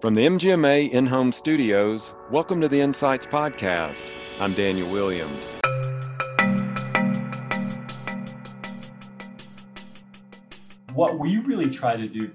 From 0.00 0.14
the 0.14 0.24
MGMA 0.24 0.92
in 0.92 1.06
home 1.06 1.32
studios, 1.32 2.14
welcome 2.30 2.60
to 2.60 2.68
the 2.68 2.80
Insights 2.80 3.26
Podcast. 3.26 4.12
I'm 4.38 4.54
Daniel 4.54 4.88
Williams. 4.92 5.58
What 10.94 11.18
we 11.18 11.38
really 11.38 11.68
try 11.68 11.96
to 11.96 12.06
do, 12.06 12.30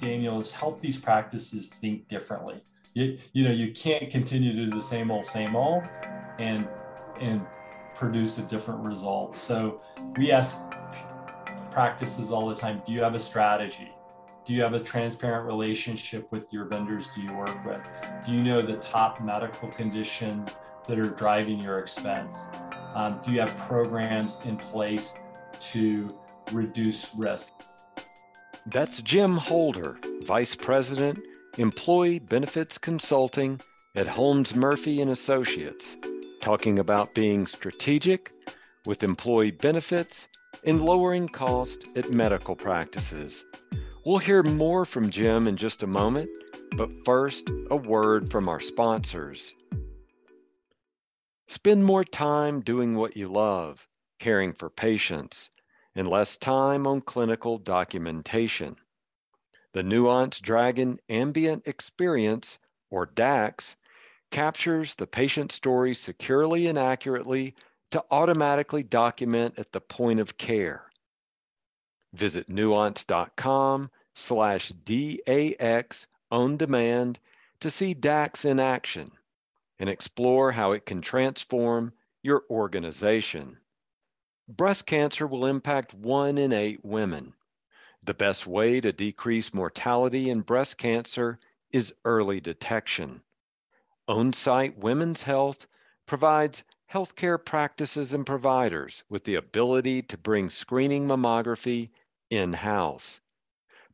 Daniel, 0.00 0.40
is 0.40 0.50
help 0.50 0.80
these 0.80 0.98
practices 0.98 1.68
think 1.68 2.08
differently. 2.08 2.60
You, 2.94 3.16
you 3.34 3.44
know, 3.44 3.52
you 3.52 3.70
can't 3.70 4.10
continue 4.10 4.52
to 4.52 4.64
do 4.64 4.70
the 4.72 4.82
same 4.82 5.12
old, 5.12 5.24
same 5.24 5.54
old 5.54 5.88
and 6.40 6.68
and 7.20 7.46
produce 7.94 8.38
a 8.38 8.42
different 8.42 8.84
result. 8.84 9.36
So 9.36 9.80
we 10.16 10.32
ask 10.32 10.56
practices 11.70 12.32
all 12.32 12.48
the 12.48 12.56
time, 12.56 12.82
do 12.84 12.92
you 12.92 13.00
have 13.00 13.14
a 13.14 13.20
strategy? 13.20 13.90
Do 14.46 14.54
you 14.54 14.62
have 14.62 14.74
a 14.74 14.80
transparent 14.80 15.44
relationship 15.44 16.30
with 16.30 16.52
your 16.52 16.66
vendors 16.66 17.10
do 17.10 17.20
you 17.20 17.34
work 17.34 17.64
with? 17.64 17.90
Do 18.24 18.30
you 18.30 18.44
know 18.44 18.62
the 18.62 18.76
top 18.76 19.20
medical 19.20 19.68
conditions 19.68 20.54
that 20.86 21.00
are 21.00 21.10
driving 21.10 21.58
your 21.58 21.78
expense? 21.78 22.46
Um, 22.94 23.18
do 23.24 23.32
you 23.32 23.40
have 23.40 23.56
programs 23.56 24.38
in 24.44 24.56
place 24.56 25.18
to 25.58 26.08
reduce 26.52 27.12
risk? 27.16 27.54
That's 28.66 29.02
Jim 29.02 29.36
Holder, 29.36 29.98
Vice 30.22 30.54
President, 30.54 31.18
Employee 31.58 32.20
Benefits 32.20 32.78
Consulting 32.78 33.60
at 33.96 34.06
Holmes 34.06 34.54
Murphy 34.54 35.00
and 35.00 35.10
Associates, 35.10 35.96
talking 36.40 36.78
about 36.78 37.16
being 37.16 37.48
strategic 37.48 38.30
with 38.84 39.02
employee 39.02 39.50
benefits 39.50 40.28
and 40.62 40.84
lowering 40.84 41.26
cost 41.26 41.78
at 41.96 42.12
medical 42.12 42.54
practices. 42.54 43.44
We'll 44.06 44.18
hear 44.18 44.44
more 44.44 44.84
from 44.84 45.10
Jim 45.10 45.48
in 45.48 45.56
just 45.56 45.82
a 45.82 45.88
moment, 45.88 46.30
but 46.76 47.04
first, 47.04 47.50
a 47.72 47.74
word 47.74 48.30
from 48.30 48.48
our 48.48 48.60
sponsors. 48.60 49.52
Spend 51.48 51.84
more 51.84 52.04
time 52.04 52.60
doing 52.60 52.94
what 52.94 53.16
you 53.16 53.26
love, 53.26 53.84
caring 54.20 54.52
for 54.52 54.70
patients, 54.70 55.50
and 55.96 56.06
less 56.06 56.36
time 56.36 56.86
on 56.86 57.00
clinical 57.00 57.58
documentation. 57.58 58.76
The 59.72 59.82
Nuance 59.82 60.38
Dragon 60.38 61.00
Ambient 61.08 61.66
Experience, 61.66 62.60
or 62.90 63.06
DAX, 63.06 63.74
captures 64.30 64.94
the 64.94 65.08
patient 65.08 65.50
story 65.50 65.94
securely 65.96 66.68
and 66.68 66.78
accurately 66.78 67.56
to 67.90 68.04
automatically 68.12 68.84
document 68.84 69.54
at 69.58 69.72
the 69.72 69.80
point 69.80 70.20
of 70.20 70.38
care. 70.38 70.84
Visit 72.16 72.48
nuance.com 72.48 73.90
slash 74.14 74.70
DAX 74.70 76.06
on 76.30 76.56
demand 76.56 77.18
to 77.60 77.70
see 77.70 77.92
DAX 77.92 78.46
in 78.46 78.58
action 78.58 79.10
and 79.78 79.90
explore 79.90 80.50
how 80.50 80.72
it 80.72 80.86
can 80.86 81.02
transform 81.02 81.92
your 82.22 82.42
organization. 82.48 83.58
Breast 84.48 84.86
cancer 84.86 85.26
will 85.26 85.44
impact 85.44 85.92
one 85.92 86.38
in 86.38 86.54
eight 86.54 86.82
women. 86.82 87.34
The 88.02 88.14
best 88.14 88.46
way 88.46 88.80
to 88.80 88.92
decrease 88.92 89.52
mortality 89.52 90.30
in 90.30 90.40
breast 90.40 90.78
cancer 90.78 91.38
is 91.70 91.92
early 92.04 92.40
detection. 92.40 93.20
OnSite 94.08 94.78
Women's 94.78 95.22
Health 95.22 95.66
provides 96.06 96.64
healthcare 96.90 97.44
practices 97.44 98.14
and 98.14 98.24
providers 98.24 99.04
with 99.10 99.24
the 99.24 99.34
ability 99.34 100.00
to 100.02 100.16
bring 100.16 100.48
screening 100.48 101.06
mammography 101.08 101.90
in 102.30 102.52
house. 102.52 103.20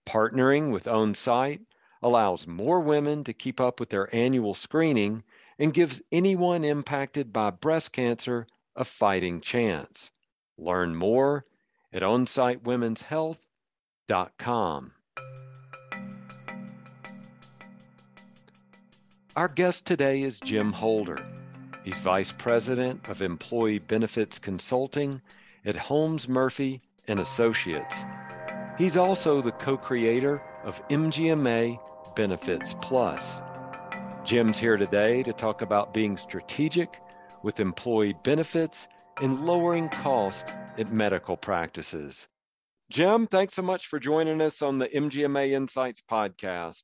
Partnering 0.07 0.73
with 0.73 0.85
OnSite 0.85 1.61
allows 2.03 2.47
more 2.47 2.81
women 2.81 3.25
to 3.25 3.33
keep 3.33 3.61
up 3.61 3.81
with 3.81 3.91
their 3.91 4.15
annual 4.15 4.55
screening 4.55 5.25
and 5.59 5.75
gives 5.75 6.01
anyone 6.11 6.65
impacted 6.65 7.31
by 7.33 7.51
breast 7.51 7.93
cancer 7.93 8.47
a 8.75 8.85
fighting 8.85 9.41
chance. 9.41 10.11
Learn 10.59 10.97
more 10.97 11.45
at 11.93 12.03
onsitewomen'shealth.com. 12.03 14.93
Our 19.35 19.49
guest 19.49 19.87
today 19.87 20.21
is 20.23 20.39
Jim 20.41 20.73
Holder. 20.73 21.25
He's 21.85 21.99
Vice 22.01 22.33
President 22.33 23.09
of 23.09 23.23
Employee 23.23 23.79
Benefits 23.79 24.39
Consulting 24.39 25.23
at 25.65 25.75
Holmes 25.75 26.29
Murphy 26.29 26.83
and 27.09 27.19
Associates. 27.19 27.97
He's 28.83 28.97
also 28.97 29.41
the 29.41 29.53
co 29.53 29.77
creator 29.77 30.43
of 30.65 30.83
MGMA 30.89 31.79
Benefits 32.17 32.75
Plus. 32.83 33.41
Jim's 34.25 34.59
here 34.59 34.77
today 34.77 35.23
to 35.23 35.33
talk 35.33 35.63
about 35.63 35.95
being 35.95 36.17
strategic 36.17 37.01
with 37.45 37.61
employee 37.61 38.17
benefits 38.25 38.89
and 39.21 39.47
lowering 39.47 39.89
cost 39.89 40.47
at 40.79 40.93
medical 40.93 41.37
practices. 41.37 42.27
Jim, 42.91 43.29
thanks 43.29 43.55
so 43.55 43.63
much 43.63 43.87
for 43.87 44.01
joining 44.01 44.41
us 44.41 44.63
on 44.63 44.79
the 44.79 44.89
MGMA 44.89 45.53
Insights 45.53 46.03
podcast. 46.11 46.83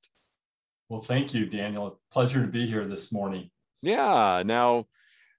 Well, 0.89 1.01
thank 1.01 1.35
you, 1.35 1.47
Daniel. 1.47 2.01
Pleasure 2.13 2.43
to 2.43 2.49
be 2.49 2.69
here 2.69 2.87
this 2.87 3.13
morning. 3.13 3.51
Yeah. 3.83 4.45
Now, 4.47 4.87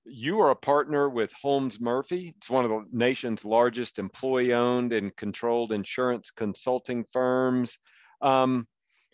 you 0.09 0.42
are 0.42 0.52
a 0.52 0.56
partner 0.56 1.09
with 1.09 1.31
Holmes 1.34 1.80
Murphy. 1.80 2.34
It's 2.38 2.50
one 2.50 2.66
of 2.66 2.72
the 2.72 2.86
nation's 2.92 3.46
largest 3.46 4.00
employee 4.00 4.53
owned 4.53 4.94
and 4.94 5.16
controlled 5.16 5.72
insurance 5.72 6.31
consulting 6.31 7.06
firms. 7.12 7.78
Um, 8.22 8.68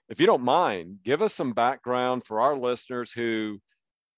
if 0.09 0.19
you 0.19 0.25
don't 0.25 0.43
mind, 0.43 0.99
give 1.03 1.21
us 1.21 1.33
some 1.33 1.53
background 1.53 2.25
for 2.25 2.41
our 2.41 2.57
listeners 2.57 3.11
who 3.11 3.59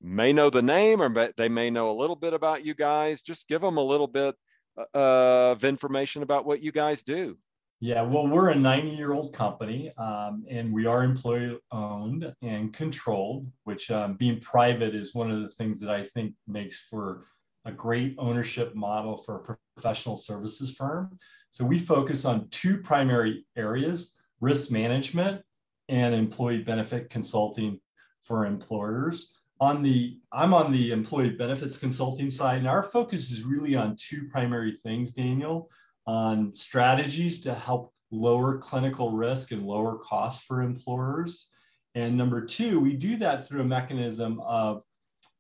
may 0.02 0.34
know 0.34 0.50
the 0.50 0.62
name 0.62 1.02
or 1.02 1.32
they 1.38 1.50
may 1.50 1.70
know 1.70 1.90
a 1.90 2.00
little 2.00 2.16
bit 2.16 2.34
about 2.34 2.66
you 2.66 2.76
guys. 2.76 3.22
Just 3.22 3.48
give 3.48 3.62
them 3.62 3.78
a 3.78 3.84
little 3.84 4.08
bit 4.08 4.36
uh, 4.78 5.52
of 5.52 5.64
information 5.64 6.24
about 6.24 6.46
what 6.46 6.62
you 6.62 6.72
guys 6.72 7.04
do. 7.04 7.38
Yeah, 7.80 8.02
well, 8.02 8.28
we're 8.28 8.50
a 8.50 8.56
90 8.56 8.90
year 8.90 9.14
old 9.14 9.34
company 9.34 9.92
um, 9.98 10.44
and 10.50 10.74
we 10.74 10.88
are 10.88 11.04
employee 11.04 11.60
owned 11.72 12.34
and 12.42 12.74
controlled, 12.74 13.52
which 13.66 13.92
um, 13.92 14.16
being 14.16 14.40
private 14.40 14.96
is 14.96 15.14
one 15.14 15.30
of 15.30 15.42
the 15.42 15.50
things 15.50 15.80
that 15.82 15.92
I 15.92 16.04
think 16.04 16.34
makes 16.48 16.80
for 16.80 17.26
a 17.66 17.72
great 17.72 18.16
ownership 18.18 18.74
model 18.74 19.16
for 19.16 19.36
a 19.36 19.56
professional 19.76 20.18
services 20.18 20.76
firm. 20.76 21.20
So 21.52 21.66
we 21.66 21.78
focus 21.78 22.26
on 22.26 22.50
two 22.50 22.80
primary 22.80 23.46
areas 23.56 24.16
risk 24.40 24.72
management 24.72 25.42
and 25.88 26.16
employee 26.16 26.64
benefit 26.64 27.12
consulting 27.12 27.80
for 28.24 28.46
employers. 28.48 29.34
On 29.60 29.84
the, 29.84 30.20
I'm 30.32 30.54
on 30.54 30.72
the 30.72 30.92
employee 30.92 31.32
benefits 31.32 31.78
consulting 31.78 32.30
side, 32.30 32.60
and 32.60 32.68
our 32.68 32.84
focus 32.84 33.32
is 33.32 33.44
really 33.44 33.76
on 33.76 33.96
two 33.98 34.28
primary 34.32 34.72
things, 34.72 35.12
Daniel 35.12 35.70
on 36.08 36.56
strategies 36.56 37.42
to 37.42 37.54
help 37.54 37.94
lower 38.10 38.58
clinical 38.58 39.12
risk 39.12 39.52
and 39.52 39.66
lower 39.66 39.98
costs 39.98 40.44
for 40.46 40.62
employers. 40.62 41.52
And 41.94 42.16
number 42.16 42.44
two, 42.44 42.80
we 42.80 42.96
do 42.96 43.18
that 43.18 43.48
through 43.48 43.62
a 43.62 43.66
mechanism 43.66 44.40
of 44.40 44.84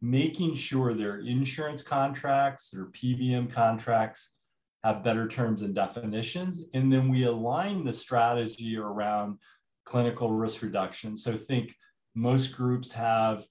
making 0.01 0.53
sure 0.53 0.94
their 0.94 1.19
insurance 1.19 1.81
contracts, 1.81 2.69
their 2.69 2.88
PBM 2.88 3.50
contracts 3.50 4.35
have 4.83 5.03
better 5.03 5.27
terms 5.27 5.61
and 5.61 5.73
definitions. 5.73 6.66
And 6.73 6.91
then 6.91 7.09
we 7.09 7.23
align 7.23 7.83
the 7.83 7.94
strategy 7.94 8.77
around 8.77 9.39
clinical 9.85 10.33
risk 10.33 10.61
reduction. 10.61 11.16
So 11.16 11.33
think 11.33 11.73
most 12.13 12.56
groups 12.56 12.91
have, 12.91 13.45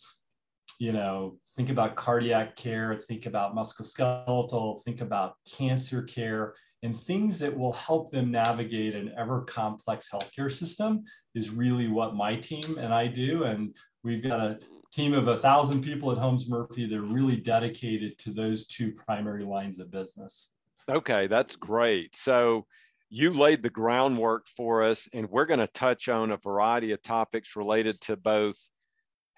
you 0.78 0.92
know, 0.92 1.38
think 1.56 1.70
about 1.70 1.96
cardiac 1.96 2.56
care, 2.56 2.94
think 2.94 3.26
about 3.26 3.56
musculoskeletal, 3.56 4.82
think 4.82 5.00
about 5.00 5.36
cancer 5.56 6.02
care 6.02 6.54
and 6.82 6.96
things 6.96 7.38
that 7.38 7.56
will 7.56 7.72
help 7.72 8.10
them 8.10 8.30
navigate 8.30 8.94
an 8.94 9.12
ever 9.16 9.42
complex 9.42 10.10
healthcare 10.10 10.52
system 10.52 11.04
is 11.34 11.50
really 11.50 11.88
what 11.88 12.14
my 12.14 12.36
team 12.36 12.78
and 12.78 12.92
I 12.92 13.06
do. 13.06 13.44
And 13.44 13.74
we've 14.02 14.22
got 14.22 14.40
a 14.40 14.58
team 14.92 15.14
of 15.14 15.28
a 15.28 15.36
thousand 15.36 15.82
people 15.82 16.12
at 16.12 16.18
Holmes 16.18 16.48
Murphy 16.48 16.86
that 16.86 16.98
are 16.98 17.02
really 17.02 17.36
dedicated 17.36 18.18
to 18.18 18.30
those 18.30 18.66
two 18.66 18.92
primary 18.92 19.44
lines 19.44 19.80
of 19.80 19.90
business. 19.90 20.52
Okay, 20.88 21.26
that's 21.26 21.56
great. 21.56 22.14
So 22.14 22.66
you 23.08 23.32
laid 23.32 23.62
the 23.62 23.70
groundwork 23.70 24.46
for 24.56 24.82
us, 24.82 25.08
and 25.12 25.28
we're 25.30 25.46
going 25.46 25.60
to 25.60 25.66
touch 25.68 26.08
on 26.08 26.30
a 26.30 26.36
variety 26.36 26.92
of 26.92 27.02
topics 27.02 27.56
related 27.56 28.00
to 28.02 28.16
both 28.16 28.56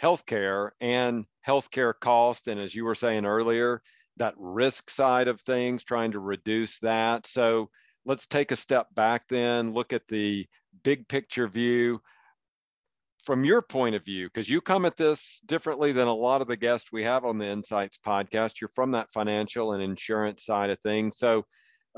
healthcare 0.02 0.70
and 0.80 1.24
healthcare 1.46 1.92
cost. 1.98 2.48
And 2.48 2.60
as 2.60 2.74
you 2.74 2.84
were 2.84 2.94
saying 2.94 3.26
earlier, 3.26 3.82
that 4.18 4.34
risk 4.36 4.90
side 4.90 5.28
of 5.28 5.40
things, 5.40 5.84
trying 5.84 6.12
to 6.12 6.20
reduce 6.20 6.78
that. 6.80 7.26
So 7.26 7.70
let's 8.04 8.26
take 8.26 8.52
a 8.52 8.56
step 8.56 8.86
back 8.94 9.24
then, 9.28 9.72
look 9.72 9.92
at 9.92 10.06
the 10.08 10.46
big 10.82 11.08
picture 11.08 11.48
view 11.48 12.00
from 13.24 13.44
your 13.44 13.60
point 13.60 13.94
of 13.94 14.04
view, 14.04 14.26
because 14.26 14.48
you 14.48 14.60
come 14.60 14.86
at 14.86 14.96
this 14.96 15.40
differently 15.44 15.92
than 15.92 16.08
a 16.08 16.14
lot 16.14 16.40
of 16.40 16.48
the 16.48 16.56
guests 16.56 16.90
we 16.90 17.04
have 17.04 17.24
on 17.24 17.36
the 17.36 17.46
Insights 17.46 17.98
podcast. 18.04 18.60
You're 18.60 18.70
from 18.74 18.92
that 18.92 19.12
financial 19.12 19.72
and 19.72 19.82
insurance 19.82 20.44
side 20.44 20.70
of 20.70 20.78
things. 20.80 21.18
So 21.18 21.44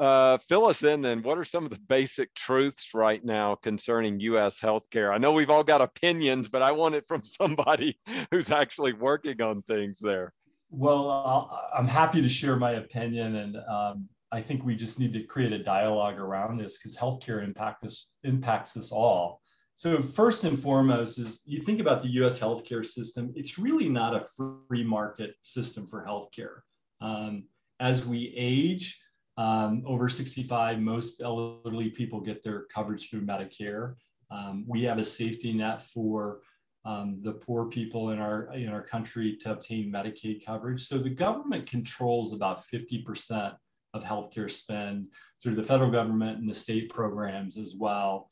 uh, 0.01 0.39
fill 0.39 0.67
us 0.67 0.83
in 0.83 1.03
then. 1.03 1.23
What 1.23 1.39
are 1.39 1.45
some 1.45 1.65
of 1.65 1.71
the 1.71 1.79
basic 1.89 2.35
truths 2.35 2.89
right 2.95 3.23
now 3.25 3.57
concerning 3.57 4.19
U.S. 4.21 4.59
healthcare? 4.59 5.13
I 5.13 5.19
know 5.19 5.33
we've 5.33 5.51
all 5.51 5.63
got 5.63 5.83
opinions, 5.83 6.49
but 6.49 6.63
I 6.63 6.73
want 6.73 6.95
it 6.95 7.05
from 7.07 7.23
somebody 7.25 7.99
who's 8.31 8.51
actually 8.51 8.95
working 8.95 9.41
on 9.43 9.63
things 9.63 9.99
there. 10.01 10.33
Well, 10.71 11.69
i 11.75 11.79
am 11.79 11.89
happy 11.89 12.23
to 12.23 12.29
share 12.29 12.57
my 12.57 12.73
opinion, 12.73 13.37
and 13.37 13.57
um, 13.69 14.09
I 14.31 14.41
think 14.41 14.65
we 14.65 14.77
just 14.77 15.01
need 15.01 15.13
to 15.15 15.25
create 15.25 15.53
a 15.53 15.63
dialogue 15.63 16.19
around 16.19 16.59
this 16.59 16.79
because 16.79 16.97
healthcare 16.97 17.43
impact 17.43 17.85
impacts 18.23 18.77
us 18.77 18.93
all. 18.93 19.43
So 19.75 20.01
first 20.01 20.45
and 20.45 20.59
foremost 20.59 21.19
is 21.19 21.41
you 21.45 21.59
think 21.59 21.81
about 21.81 22.03
the 22.03 22.11
U.S. 22.11 22.39
healthcare 22.39 22.85
system. 22.85 23.33
It's 23.35 23.59
really 23.59 23.89
not 23.89 24.15
a 24.15 24.27
free 24.69 24.85
market 24.85 25.35
system 25.43 25.87
for 25.87 26.05
healthcare. 26.05 26.61
Um, 27.01 27.45
as 27.81 28.07
we 28.07 28.33
age, 28.37 29.01
um, 29.39 29.83
over 29.87 30.09
65, 30.09 30.81
most 30.81 31.23
elderly 31.23 31.91
people 31.91 32.21
get 32.21 32.45
their 32.45 32.67
coverage 32.73 33.11
through 33.11 33.23
Medicare. 33.23 33.95
Um, 34.31 34.65
we 34.69 34.83
have 34.85 34.99
a 34.99 35.05
safety 35.05 35.53
net 35.53 35.83
for 35.83 36.41
um, 36.85 37.19
the 37.23 37.35
poor 37.35 37.67
people 37.67 38.11
in 38.11 38.19
our 38.19 38.53
in 38.55 38.69
our 38.69 38.83
country 38.83 39.37
to 39.41 39.53
obtain 39.53 39.93
Medicaid 39.93 40.45
coverage. 40.45 40.83
So 40.83 40.99
the 40.99 41.11
government 41.11 41.67
controls 41.67 42.33
about 42.33 42.63
50% 42.73 43.55
of 43.93 44.05
healthcare 44.05 44.51
spend 44.51 45.09
through 45.43 45.57
the 45.57 45.63
federal 45.63 45.91
government 45.91 46.39
and 46.39 46.49
the 46.49 46.55
state 46.55 46.89
programs 46.89 47.57
as 47.59 47.75
well. 47.79 48.29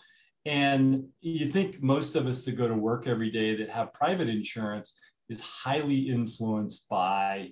And 0.46 1.04
you 1.20 1.46
think 1.46 1.82
most 1.82 2.14
of 2.14 2.26
us 2.26 2.44
that 2.44 2.52
go 2.52 2.68
to 2.68 2.74
work 2.74 3.06
every 3.06 3.30
day 3.30 3.56
that 3.56 3.68
have 3.70 3.92
private 3.92 4.28
insurance 4.28 4.94
is 5.28 5.42
highly 5.42 5.98
influenced 5.98 6.88
by 6.88 7.50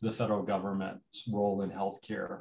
the 0.00 0.10
federal 0.10 0.42
government's 0.42 1.28
role 1.30 1.62
in 1.62 1.70
healthcare. 1.70 2.40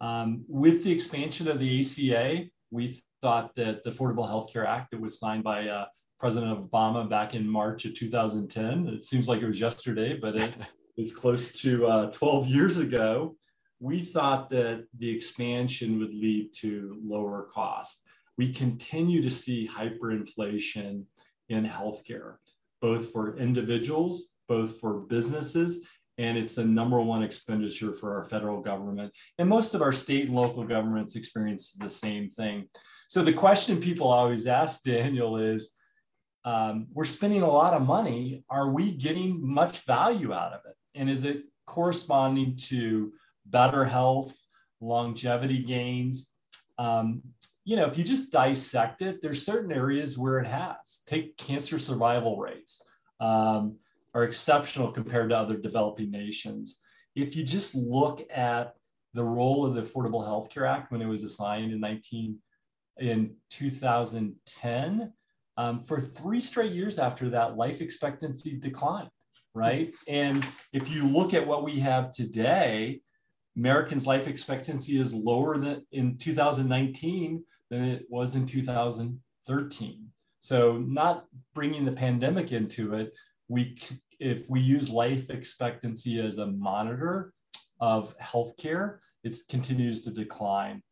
Um, 0.00 0.44
with 0.48 0.84
the 0.84 0.92
expansion 0.92 1.48
of 1.48 1.58
the 1.58 1.80
ACA, 1.80 2.44
we 2.70 3.00
thought 3.20 3.54
that 3.56 3.82
the 3.82 3.90
Affordable 3.90 4.26
Health 4.26 4.52
Care 4.52 4.66
Act 4.66 4.92
that 4.92 5.00
was 5.00 5.18
signed 5.18 5.42
by 5.42 5.68
uh, 5.68 5.86
President 6.18 6.70
Obama 6.70 7.08
back 7.08 7.34
in 7.34 7.48
March 7.48 7.84
of 7.84 7.94
2010, 7.94 8.88
it 8.88 9.04
seems 9.04 9.28
like 9.28 9.40
it 9.40 9.46
was 9.46 9.60
yesterday, 9.60 10.16
but 10.16 10.36
it 10.36 10.52
is 10.96 11.14
close 11.14 11.60
to 11.62 11.86
uh, 11.86 12.10
12 12.10 12.46
years 12.48 12.78
ago, 12.78 13.36
we 13.80 14.00
thought 14.00 14.50
that 14.50 14.84
the 14.98 15.08
expansion 15.08 15.98
would 16.00 16.12
lead 16.12 16.52
to 16.52 17.00
lower 17.04 17.48
costs. 17.52 18.02
We 18.36 18.52
continue 18.52 19.22
to 19.22 19.30
see 19.30 19.68
hyperinflation 19.72 21.04
in 21.48 21.64
healthcare, 21.64 22.36
both 22.82 23.12
for 23.12 23.36
individuals, 23.36 24.30
both 24.48 24.80
for 24.80 25.00
businesses, 25.00 25.86
and 26.18 26.36
it's 26.36 26.56
the 26.56 26.64
number 26.64 27.00
one 27.00 27.22
expenditure 27.22 27.92
for 27.92 28.16
our 28.16 28.24
federal 28.24 28.60
government. 28.60 29.12
And 29.38 29.48
most 29.48 29.74
of 29.74 29.82
our 29.82 29.92
state 29.92 30.26
and 30.26 30.34
local 30.34 30.64
governments 30.64 31.14
experience 31.14 31.72
the 31.72 31.88
same 31.88 32.28
thing. 32.28 32.68
So 33.06 33.22
the 33.22 33.32
question 33.32 33.80
people 33.80 34.08
always 34.08 34.48
ask 34.48 34.82
Daniel 34.82 35.36
is, 35.36 35.76
um, 36.44 36.86
we're 36.92 37.04
spending 37.04 37.42
a 37.42 37.50
lot 37.50 37.74
of 37.74 37.82
money. 37.82 38.44
Are 38.48 38.70
we 38.70 38.92
getting 38.92 39.46
much 39.46 39.84
value 39.84 40.32
out 40.32 40.52
of 40.52 40.60
it? 40.68 40.76
And 40.94 41.10
is 41.10 41.24
it 41.24 41.44
corresponding 41.66 42.56
to 42.68 43.12
better 43.46 43.84
health, 43.84 44.36
longevity 44.80 45.62
gains? 45.62 46.32
Um, 46.78 47.22
you 47.64 47.76
know, 47.76 47.86
if 47.86 47.98
you 47.98 48.04
just 48.04 48.32
dissect 48.32 49.02
it, 49.02 49.20
there's 49.20 49.44
certain 49.44 49.72
areas 49.72 50.16
where 50.16 50.38
it 50.38 50.46
has. 50.46 51.02
Take 51.06 51.36
cancer 51.36 51.78
survival 51.78 52.38
rates. 52.38 52.80
Um, 53.20 53.76
are 54.14 54.24
exceptional 54.24 54.90
compared 54.90 55.30
to 55.30 55.38
other 55.38 55.56
developing 55.56 56.10
nations. 56.10 56.80
If 57.14 57.36
you 57.36 57.44
just 57.44 57.74
look 57.74 58.26
at 58.34 58.74
the 59.14 59.24
role 59.24 59.66
of 59.66 59.74
the 59.74 59.82
Affordable 59.82 60.24
Health 60.24 60.50
Care 60.50 60.66
Act 60.66 60.90
when 60.90 61.02
it 61.02 61.06
was 61.06 61.24
assigned 61.24 61.72
in 61.72 61.80
19 61.80 62.38
in 62.98 63.36
2010, 63.50 65.12
um, 65.58 65.82
for 65.82 66.00
three 66.00 66.40
straight 66.40 66.72
years 66.72 67.00
after 67.00 67.28
that, 67.30 67.56
life 67.56 67.80
expectancy 67.80 68.56
declined, 68.56 69.10
right? 69.54 69.92
And 70.06 70.46
if 70.72 70.88
you 70.94 71.04
look 71.04 71.34
at 71.34 71.44
what 71.44 71.64
we 71.64 71.80
have 71.80 72.14
today, 72.14 73.00
Americans' 73.56 74.06
life 74.06 74.28
expectancy 74.28 75.00
is 75.00 75.12
lower 75.12 75.58
than 75.58 75.84
in 75.90 76.16
2019 76.16 77.44
than 77.70 77.84
it 77.84 78.06
was 78.08 78.36
in 78.36 78.46
2013. 78.46 80.06
So, 80.38 80.78
not 80.78 81.24
bringing 81.54 81.84
the 81.84 81.92
pandemic 81.92 82.52
into 82.52 82.94
it, 82.94 83.12
we 83.48 83.76
if 84.20 84.48
we 84.48 84.60
use 84.60 84.90
life 84.90 85.28
expectancy 85.28 86.20
as 86.20 86.38
a 86.38 86.46
monitor 86.46 87.32
of 87.80 88.16
healthcare, 88.18 88.98
it 89.24 89.36
continues 89.48 90.02
to 90.02 90.12
decline. 90.12 90.82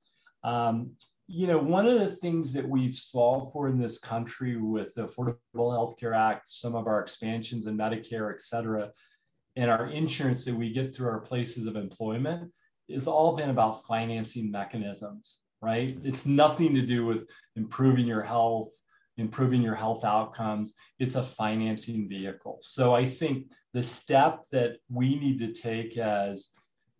Um, 0.42 0.96
you 1.28 1.46
know, 1.46 1.58
one 1.58 1.87
of 1.87 1.99
the 1.99 2.11
things 2.11 2.52
that 2.52 2.69
we've 2.69 2.94
solved 2.94 3.52
for 3.52 3.69
in 3.69 3.78
this 3.78 3.99
country 3.99 4.56
with 4.56 4.94
the 4.94 5.06
Affordable 5.06 5.73
Health 5.73 5.99
Care 5.99 6.14
Act, 6.14 6.49
some 6.49 6.75
of 6.76 6.87
our 6.87 7.00
expansions 7.00 7.67
in 7.67 7.76
Medicare, 7.76 8.32
et 8.32 8.40
cetera, 8.40 8.90
and 9.56 9.70
our 9.70 9.88
insurance 9.88 10.44
that 10.44 10.55
we 10.55 10.70
get 10.70 10.94
through 10.94 11.08
our 11.08 11.20
places 11.20 11.67
of 11.67 11.76
employment 11.76 12.52
is 12.88 13.08
all 13.08 13.34
been 13.34 13.50
about 13.50 13.82
financing 13.84 14.50
mechanisms, 14.50 15.38
right? 15.61 15.96
Mm-hmm. 15.96 16.06
It's 16.06 16.26
nothing 16.26 16.75
to 16.75 16.82
do 16.82 17.05
with 17.05 17.28
improving 17.56 18.06
your 18.06 18.23
health, 18.23 18.70
improving 19.17 19.62
your 19.62 19.75
health 19.75 20.05
outcomes. 20.05 20.75
It's 21.00 21.17
a 21.17 21.23
financing 21.23 22.08
vehicle. 22.08 22.58
So 22.61 22.94
I 22.94 23.05
think 23.05 23.50
the 23.73 23.82
step 23.82 24.44
that 24.52 24.76
we 24.88 25.19
need 25.19 25.38
to 25.38 25.52
take 25.52 25.99
as 25.99 26.50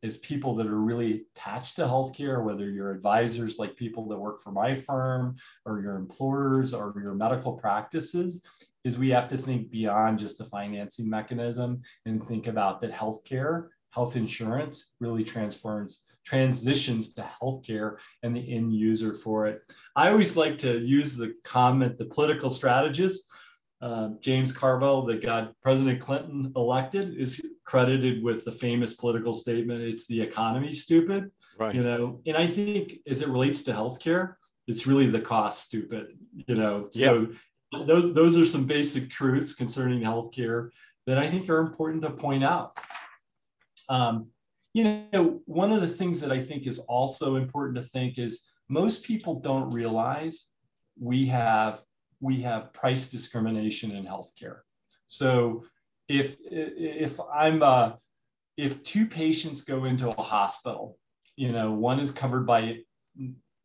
as 0.02 0.19
people 0.19 0.54
that 0.54 0.66
are 0.66 0.81
really 0.81 1.25
attached 1.34 1.76
to 1.76 1.82
healthcare, 1.82 2.44
whether 2.44 2.70
you're 2.70 2.90
advisors 2.90 3.58
like 3.58 3.76
people 3.76 4.08
that 4.08 4.19
work 4.19 4.40
for 4.40 4.52
my 4.52 4.75
firm 4.75 5.37
or 5.64 5.81
your 5.81 5.96
employers 5.96 6.75
or 6.75 6.94
your 7.02 7.14
medical 7.14 7.54
practices, 7.54 8.43
is 8.84 8.98
we 8.98 9.10
have 9.10 9.26
to 9.28 9.37
think 9.37 9.70
beyond 9.70 10.19
just 10.19 10.38
the 10.38 10.44
financing 10.44 11.10
mechanism 11.10 11.82
and 12.04 12.22
think 12.22 12.46
about 12.46 12.81
that 12.81 12.93
healthcare, 12.93 13.69
health 13.93 14.14
insurance 14.14 14.94
really 15.00 15.25
transforms 15.25 16.04
transitions 16.25 17.14
to 17.14 17.28
healthcare 17.40 17.99
and 18.22 18.34
the 18.34 18.54
end 18.54 18.72
user 18.72 19.14
for 19.14 19.46
it. 19.46 19.60
I 19.94 20.10
always 20.10 20.37
like 20.37 20.58
to 20.58 20.78
use 20.78 21.16
the 21.16 21.34
comment, 21.44 21.99
the 21.99 22.06
political 22.06 22.50
strategist, 22.50 23.25
uh, 23.87 24.09
James 24.21 24.50
Carville, 24.50 25.03
that 25.03 25.23
got 25.23 25.53
President 25.62 26.00
Clinton 26.00 26.53
elected, 26.56 27.17
is 27.17 27.41
credited 27.65 28.21
with 28.21 28.44
the 28.44 28.50
famous 28.50 28.94
political 28.94 29.33
statement, 29.33 29.81
it's 29.81 30.09
the 30.09 30.21
economy, 30.21 30.73
stupid. 30.73 31.31
Right. 31.56 31.73
You 31.73 31.85
know, 31.85 32.21
and 32.27 32.37
I 32.37 32.49
think 32.49 32.97
as 33.06 33.23
it 33.23 33.29
relates 33.29 33.62
to 33.62 33.73
healthcare, 33.73 34.35
it's 34.67 34.88
really 34.88 35.06
the 35.06 35.21
cost, 35.21 35.62
stupid. 35.67 36.19
You 36.35 36.56
know, 36.56 36.88
so 36.91 37.29
those 37.73 38.12
those 38.12 38.37
are 38.37 38.44
some 38.44 38.67
basic 38.67 39.09
truths 39.09 39.55
concerning 39.55 40.00
healthcare 40.00 40.71
that 41.06 41.19
I 41.19 41.29
think 41.31 41.49
are 41.49 41.61
important 41.61 42.02
to 42.02 42.11
point 42.11 42.43
out. 42.43 42.73
Um, 43.88 44.26
you 44.75 45.07
know, 45.12 45.40
one 45.47 45.71
of 45.71 45.81
the 45.81 45.87
things 45.87 46.21
that 46.23 46.33
I 46.33 46.43
think 46.43 46.66
is 46.66 46.81
also 46.81 47.37
important 47.37 47.76
to 47.76 47.83
think 47.83 48.19
is 48.19 48.50
most 48.69 49.05
people 49.05 49.38
don't 49.38 49.71
realize 49.71 50.47
we 50.99 51.26
have 51.26 51.83
we 52.20 52.40
have 52.42 52.73
price 52.73 53.08
discrimination 53.08 53.92
in 53.92 54.04
healthcare. 54.04 54.61
So 55.06 55.64
if 56.08 56.37
if 56.50 57.18
I'm 57.32 57.62
uh, 57.62 57.92
if 58.56 58.82
two 58.82 59.06
patients 59.06 59.62
go 59.62 59.85
into 59.85 60.08
a 60.08 60.23
hospital, 60.23 60.99
you 61.37 61.52
know, 61.52 61.73
one 61.73 62.00
is 62.00 62.11
covered 62.11 62.46
by 62.46 62.80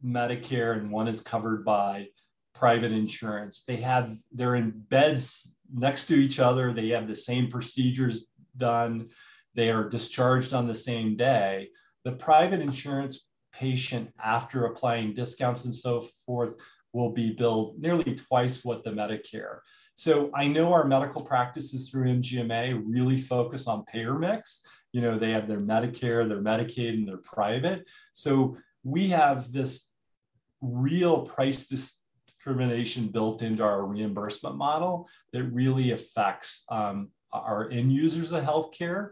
Medicare 0.04 0.78
and 0.78 0.92
one 0.92 1.08
is 1.08 1.22
covered 1.22 1.64
by 1.64 2.08
private 2.54 2.92
insurance. 2.92 3.64
They 3.64 3.78
have 3.78 4.16
they're 4.32 4.56
in 4.56 4.72
beds 4.72 5.56
next 5.74 6.06
to 6.08 6.16
each 6.16 6.40
other. 6.40 6.74
They 6.74 6.90
have 6.90 7.08
the 7.08 7.16
same 7.16 7.50
procedures 7.50 8.28
done 8.58 9.10
they 9.54 9.70
are 9.70 9.88
discharged 9.88 10.54
on 10.54 10.68
the 10.68 10.76
same 10.76 11.16
day. 11.16 11.70
The 12.04 12.14
private 12.14 12.62
insurance 12.62 13.28
patient, 13.54 14.12
after 14.24 14.66
applying 14.66 15.14
discounts 15.14 15.66
and 15.66 15.76
so 15.76 16.02
forth, 16.02 16.56
will 16.94 17.12
be 17.12 17.32
billed 17.32 17.80
nearly 17.80 18.16
twice 18.16 18.64
what 18.64 18.84
the 18.84 18.92
Medicare. 18.92 19.60
So 19.94 20.32
I 20.34 20.48
know 20.48 20.74
our 20.74 20.86
medical 20.86 21.22
practices 21.22 21.90
through 21.90 22.08
MGMA 22.08 22.82
really 22.86 23.18
focus 23.18 23.68
on 23.68 23.86
payer 23.86 24.18
mix. 24.18 24.66
You 24.94 25.02
know, 25.02 25.18
they 25.18 25.32
have 25.32 25.48
their 25.48 25.62
Medicare, 25.62 26.28
their 26.28 26.42
Medicaid, 26.42 26.94
and 26.94 27.08
their 27.08 27.18
private. 27.18 27.90
So 28.14 28.58
we 28.84 29.08
have 29.10 29.52
this 29.52 29.92
real 30.62 31.22
price 31.22 31.68
discrimination 31.68 33.08
built 33.08 33.42
into 33.42 33.64
our 33.64 33.86
reimbursement 33.86 34.56
model 34.56 35.08
that 35.34 35.44
really 35.44 35.92
affects 35.92 36.66
um, 36.70 37.10
our 37.32 37.70
end 37.70 37.92
users 37.92 38.32
of 38.32 38.44
healthcare 38.44 39.12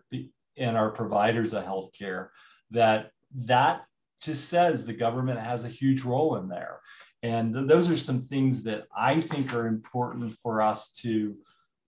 and 0.57 0.77
our 0.77 0.89
providers 0.89 1.53
of 1.53 1.63
healthcare 1.63 2.29
that 2.71 3.11
that 3.33 3.85
just 4.21 4.49
says 4.49 4.85
the 4.85 4.93
government 4.93 5.39
has 5.39 5.63
a 5.63 5.69
huge 5.69 6.03
role 6.03 6.35
in 6.35 6.49
there 6.49 6.81
and 7.23 7.53
those 7.53 7.89
are 7.89 7.97
some 7.97 8.19
things 8.19 8.63
that 8.63 8.85
i 8.95 9.19
think 9.19 9.53
are 9.53 9.67
important 9.67 10.31
for 10.31 10.61
us 10.61 10.91
to 10.91 11.35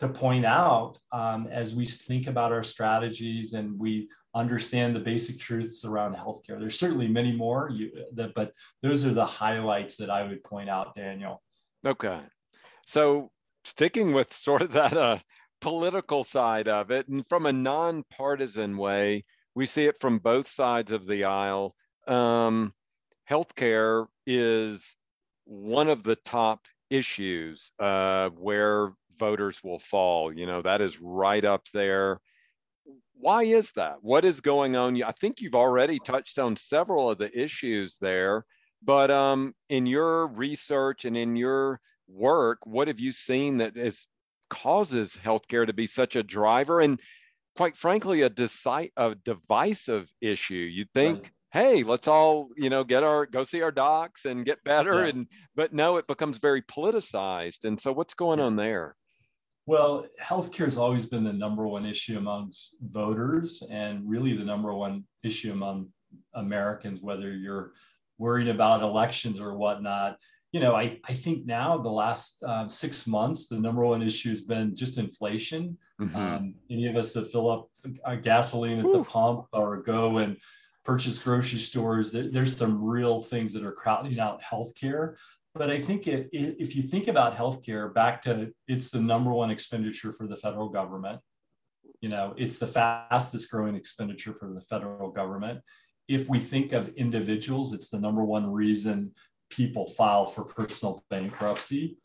to 0.01 0.07
point 0.07 0.45
out 0.45 0.97
um, 1.11 1.47
as 1.51 1.75
we 1.75 1.85
think 1.85 2.25
about 2.25 2.51
our 2.51 2.63
strategies 2.63 3.53
and 3.53 3.77
we 3.77 4.09
understand 4.33 4.95
the 4.95 4.99
basic 4.99 5.37
truths 5.37 5.85
around 5.85 6.15
healthcare. 6.15 6.59
There's 6.59 6.79
certainly 6.79 7.07
many 7.07 7.31
more, 7.31 7.69
you, 7.71 7.91
but 8.11 8.53
those 8.81 9.05
are 9.05 9.13
the 9.13 9.25
highlights 9.25 9.97
that 9.97 10.09
I 10.09 10.23
would 10.23 10.43
point 10.43 10.69
out, 10.71 10.95
Daniel. 10.95 11.43
Okay. 11.85 12.19
So 12.87 13.29
sticking 13.63 14.11
with 14.11 14.33
sort 14.47 14.63
of 14.63 14.71
that 14.71 14.97
uh, 14.97 15.19
political 15.59 16.23
side 16.23 16.67
of 16.67 16.89
it, 16.89 17.07
and 17.07 17.23
from 17.27 17.45
a 17.45 17.53
nonpartisan 17.53 18.77
way, 18.77 19.25
we 19.53 19.67
see 19.67 19.85
it 19.85 19.99
from 19.99 20.17
both 20.17 20.47
sides 20.47 20.91
of 20.91 21.05
the 21.05 21.25
aisle. 21.25 21.75
Um, 22.07 22.73
healthcare 23.29 24.07
is 24.25 24.83
one 25.51 25.89
of 25.89 26.01
the 26.03 26.15
top 26.15 26.61
issues 26.89 27.73
uh, 27.77 28.29
where 28.29 28.93
voters 29.19 29.59
will 29.61 29.79
fall. 29.79 30.33
You 30.33 30.45
know, 30.45 30.61
that 30.61 30.79
is 30.79 30.99
right 31.01 31.43
up 31.43 31.63
there. 31.73 32.21
Why 33.15 33.43
is 33.43 33.71
that? 33.73 33.97
What 34.01 34.23
is 34.23 34.39
going 34.39 34.77
on? 34.77 35.03
I 35.03 35.11
think 35.11 35.41
you've 35.41 35.53
already 35.53 35.99
touched 35.99 36.39
on 36.39 36.55
several 36.55 37.09
of 37.09 37.17
the 37.17 37.29
issues 37.37 37.97
there, 37.99 38.45
but 38.81 39.11
um, 39.11 39.53
in 39.67 39.85
your 39.85 40.27
research 40.27 41.03
and 41.03 41.17
in 41.17 41.35
your 41.35 41.81
work, 42.07 42.59
what 42.65 42.87
have 42.87 42.99
you 42.99 43.11
seen 43.11 43.57
that 43.57 43.75
is 43.75 44.07
causes 44.49 45.17
healthcare 45.23 45.67
to 45.67 45.73
be 45.73 45.85
such 45.85 46.15
a 46.15 46.23
driver 46.23 46.79
and 46.79 46.99
quite 47.57 47.75
frankly 47.75 48.21
a, 48.21 48.29
deci- 48.29 48.91
a 48.95 49.15
divisive 49.15 50.09
issue? 50.21 50.55
You'd 50.55 50.93
think, 50.93 51.31
hey 51.51 51.83
let's 51.83 52.07
all 52.07 52.49
you 52.55 52.69
know 52.69 52.83
get 52.83 53.03
our 53.03 53.25
go 53.25 53.43
see 53.43 53.61
our 53.61 53.71
docs 53.71 54.25
and 54.25 54.45
get 54.45 54.63
better 54.63 55.03
yeah. 55.03 55.09
and 55.09 55.27
but 55.55 55.73
no 55.73 55.97
it 55.97 56.07
becomes 56.07 56.37
very 56.37 56.61
politicized 56.61 57.65
and 57.65 57.79
so 57.79 57.91
what's 57.91 58.13
going 58.13 58.39
on 58.39 58.55
there 58.55 58.95
well, 59.67 60.05
healthcare 60.21 60.65
has 60.65 60.77
always 60.77 61.05
been 61.05 61.23
the 61.23 61.33
number 61.33 61.67
one 61.67 61.85
issue 61.85 62.17
amongst 62.17 62.75
voters 62.81 63.63
and 63.69 64.01
really 64.09 64.35
the 64.35 64.43
number 64.43 64.73
one 64.73 65.05
issue 65.23 65.51
among 65.51 65.89
Americans, 66.33 67.01
whether 67.01 67.31
you're 67.31 67.73
worried 68.17 68.47
about 68.47 68.81
elections 68.81 69.39
or 69.39 69.55
whatnot. 69.55 70.17
You 70.51 70.59
know, 70.59 70.75
I, 70.75 70.99
I 71.07 71.13
think 71.13 71.45
now 71.45 71.77
the 71.77 71.89
last 71.89 72.43
um, 72.43 72.69
six 72.69 73.07
months, 73.07 73.47
the 73.47 73.59
number 73.59 73.85
one 73.85 74.01
issue 74.01 74.29
has 74.29 74.41
been 74.41 74.75
just 74.75 74.97
inflation. 74.97 75.77
Mm-hmm. 76.01 76.15
Um, 76.15 76.55
any 76.69 76.87
of 76.87 76.95
us 76.95 77.13
that 77.13 77.31
fill 77.31 77.49
up 77.49 77.69
gasoline 78.23 78.79
at 78.79 78.85
Ooh. 78.85 78.93
the 78.93 79.03
pump 79.03 79.45
or 79.53 79.83
go 79.83 80.17
and 80.17 80.37
purchase 80.83 81.19
grocery 81.19 81.59
stores, 81.59 82.11
there, 82.11 82.29
there's 82.29 82.55
some 82.55 82.83
real 82.83 83.19
things 83.19 83.53
that 83.53 83.63
are 83.63 83.71
crowding 83.71 84.19
out 84.19 84.41
healthcare. 84.41 85.15
But 85.53 85.69
I 85.69 85.79
think 85.79 86.07
it, 86.07 86.29
it, 86.31 86.55
if 86.59 86.75
you 86.75 86.81
think 86.81 87.07
about 87.07 87.35
healthcare, 87.35 87.93
back 87.93 88.21
to 88.23 88.51
it's 88.67 88.89
the 88.89 89.01
number 89.01 89.31
one 89.31 89.51
expenditure 89.51 90.13
for 90.13 90.27
the 90.27 90.35
federal 90.35 90.69
government. 90.69 91.19
You 91.99 92.09
know, 92.09 92.33
it's 92.37 92.57
the 92.57 92.67
fastest 92.67 93.51
growing 93.51 93.75
expenditure 93.75 94.33
for 94.33 94.51
the 94.51 94.61
federal 94.61 95.11
government. 95.11 95.61
If 96.07 96.29
we 96.29 96.39
think 96.39 96.71
of 96.71 96.89
individuals, 96.89 97.73
it's 97.73 97.89
the 97.89 97.99
number 97.99 98.23
one 98.23 98.51
reason 98.51 99.11
people 99.49 99.87
file 99.87 100.25
for 100.25 100.45
personal 100.45 101.03
bankruptcy. 101.09 101.97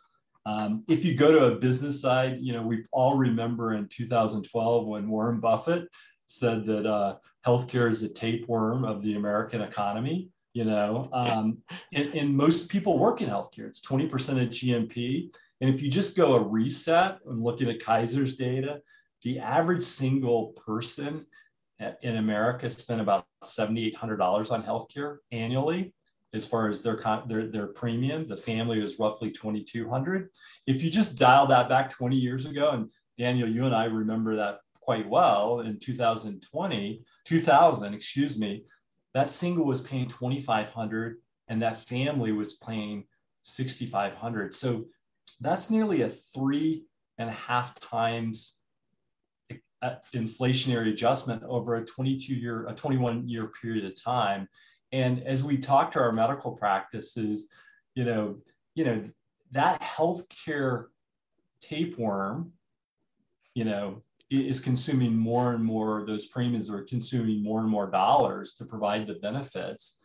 Um, 0.45 0.85
if 0.88 1.04
you 1.04 1.16
go 1.16 1.33
to 1.33 1.54
a 1.54 1.59
business 1.59 2.00
side, 2.00 2.38
you 2.40 2.52
know, 2.52 2.62
we 2.62 2.85
all 2.92 3.16
remember 3.16 3.75
in 3.75 3.88
2012 3.88 4.87
when 4.87 5.09
Warren 5.09 5.40
Buffett 5.40 5.88
said 6.26 6.66
that 6.66 6.87
uh, 6.87 7.16
healthcare 7.46 7.88
is 7.88 8.00
the 8.00 8.08
tapeworm 8.08 8.84
of 8.84 9.02
the 9.02 9.14
American 9.14 9.60
economy 9.60 10.28
you 10.52 10.64
know 10.64 11.08
um, 11.12 11.58
and, 11.92 12.14
and, 12.14 12.34
most 12.34 12.68
people 12.68 12.98
work 12.98 13.20
in 13.20 13.28
healthcare. 13.28 13.66
It's 13.66 13.86
20% 13.86 14.42
of 14.42 14.48
GDP 14.48 15.34
and 15.60 15.70
if 15.70 15.82
you 15.82 15.90
just 15.90 16.16
go 16.16 16.34
a 16.34 16.42
reset 16.42 17.18
and 17.26 17.42
looking 17.42 17.68
at 17.68 17.82
kaiser's 17.82 18.34
data 18.34 18.80
the 19.22 19.38
average 19.38 19.82
single 19.82 20.48
person 20.66 21.26
in 22.02 22.16
america 22.16 22.68
spent 22.70 23.00
about 23.00 23.26
$7800 23.44 24.50
on 24.50 24.62
healthcare 24.62 25.18
annually 25.30 25.92
as 26.32 26.46
far 26.46 26.68
as 26.68 26.82
their, 26.82 27.00
their, 27.26 27.46
their 27.46 27.66
premium. 27.68 28.26
The 28.26 28.36
family 28.36 28.80
was 28.80 28.98
roughly 28.98 29.30
2200 29.30 30.28
if 30.66 30.82
you 30.82 30.90
just 30.90 31.18
dial 31.18 31.46
that 31.48 31.68
back 31.68 31.90
20 31.90 32.16
years 32.16 32.46
ago 32.46 32.70
and 32.70 32.90
daniel 33.18 33.48
you 33.48 33.64
and 33.64 33.74
i 33.74 33.84
remember 33.84 34.36
that 34.36 34.58
quite 34.80 35.08
well 35.08 35.60
in 35.60 35.78
2020 35.78 37.02
2000 37.26 37.92
excuse 37.92 38.38
me 38.38 38.64
that 39.12 39.30
single 39.30 39.66
was 39.66 39.80
paying 39.80 40.09
2500 40.09 41.18
and 41.49 41.61
that 41.61 41.76
family 41.76 42.33
was 42.33 42.54
paying 42.54 43.04
6500 43.42 44.54
so 44.54 44.87
that's 45.40 45.71
nearly 45.71 46.02
a 46.02 46.09
three 46.09 46.85
and 47.18 47.28
a 47.28 47.33
half 47.33 47.78
times 47.80 48.56
uh, 49.83 49.97
inflationary 50.14 50.90
adjustment 50.90 51.42
over 51.45 51.75
a 51.75 51.85
22 51.85 52.35
year 52.35 52.66
a 52.66 52.75
21 52.75 53.28
year 53.28 53.49
period 53.49 53.85
of 53.85 54.00
time. 54.00 54.49
And 54.92 55.23
as 55.25 55.45
we 55.45 55.59
talk 55.59 55.92
to 55.92 55.99
our 56.00 56.12
medical 56.12 56.52
practices 56.52 57.52
you 57.95 58.04
know 58.04 58.38
you 58.75 58.85
know 58.85 59.09
that 59.52 59.80
healthcare 59.80 60.87
tapeworm 61.61 62.52
you 63.54 63.64
know 63.64 64.02
is 64.30 64.61
consuming 64.61 65.14
more 65.16 65.52
and 65.52 65.64
more, 65.64 66.04
those 66.06 66.26
premiums 66.26 66.68
are 66.68 66.83
consuming 66.83 67.42
more 67.42 67.61
and 67.61 67.71
more 67.71 67.90
dollars 67.90 68.54
to 68.54 68.64
provide 68.64 69.06
the 69.06 69.14
benefits 69.14 70.00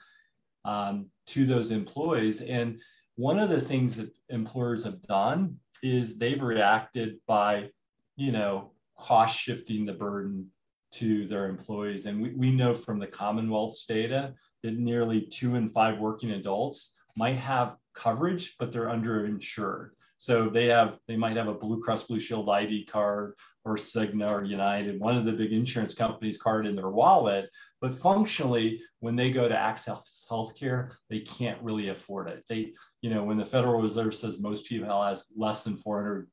um, 0.65 1.07
to 1.27 1.45
those 1.45 1.71
employees. 1.71 2.41
And 2.41 2.79
one 3.15 3.39
of 3.39 3.49
the 3.49 3.61
things 3.61 3.95
that 3.97 4.15
employers 4.29 4.83
have 4.83 5.01
done 5.03 5.57
is 5.83 6.17
they've 6.17 6.41
reacted 6.41 7.17
by, 7.27 7.69
you 8.15 8.31
know, 8.31 8.71
cost 8.97 9.39
shifting 9.39 9.85
the 9.85 9.93
burden 9.93 10.47
to 10.91 11.25
their 11.25 11.47
employees. 11.47 12.05
And 12.05 12.21
we, 12.21 12.33
we 12.33 12.51
know 12.51 12.73
from 12.73 12.99
the 12.99 13.07
Commonwealth's 13.07 13.85
data 13.85 14.33
that 14.61 14.77
nearly 14.77 15.21
two 15.21 15.55
in 15.55 15.67
five 15.67 15.97
working 15.97 16.31
adults 16.31 16.91
might 17.17 17.37
have 17.37 17.77
coverage, 17.93 18.55
but 18.59 18.71
they're 18.71 18.87
underinsured. 18.87 19.89
So 20.17 20.49
they 20.49 20.67
have 20.67 20.99
they 21.07 21.17
might 21.17 21.35
have 21.37 21.47
a 21.47 21.53
Blue 21.53 21.81
Cross 21.81 22.03
Blue 22.03 22.19
Shield 22.19 22.47
ID 22.47 22.85
card 22.85 23.33
or 23.63 23.75
Cigna 23.75 24.29
or 24.31 24.43
United, 24.43 24.99
one 24.99 25.17
of 25.17 25.25
the 25.25 25.33
big 25.33 25.53
insurance 25.53 25.93
companies 25.93 26.37
card 26.37 26.65
in 26.65 26.75
their 26.75 26.89
wallet, 26.89 27.49
but 27.79 27.93
functionally 27.93 28.81
when 28.99 29.15
they 29.15 29.31
go 29.31 29.47
to 29.47 29.57
access 29.57 30.25
healthcare, 30.29 30.93
they 31.09 31.19
can't 31.19 31.61
really 31.61 31.89
afford 31.89 32.27
it. 32.27 32.43
They, 32.49 32.73
you 33.01 33.09
know, 33.09 33.23
when 33.23 33.37
the 33.37 33.45
Federal 33.45 33.81
Reserve 33.81 34.15
says 34.15 34.41
most 34.41 34.65
people 34.65 35.03
has 35.03 35.27
less 35.35 35.63
than 35.63 35.77
$400 35.77 36.27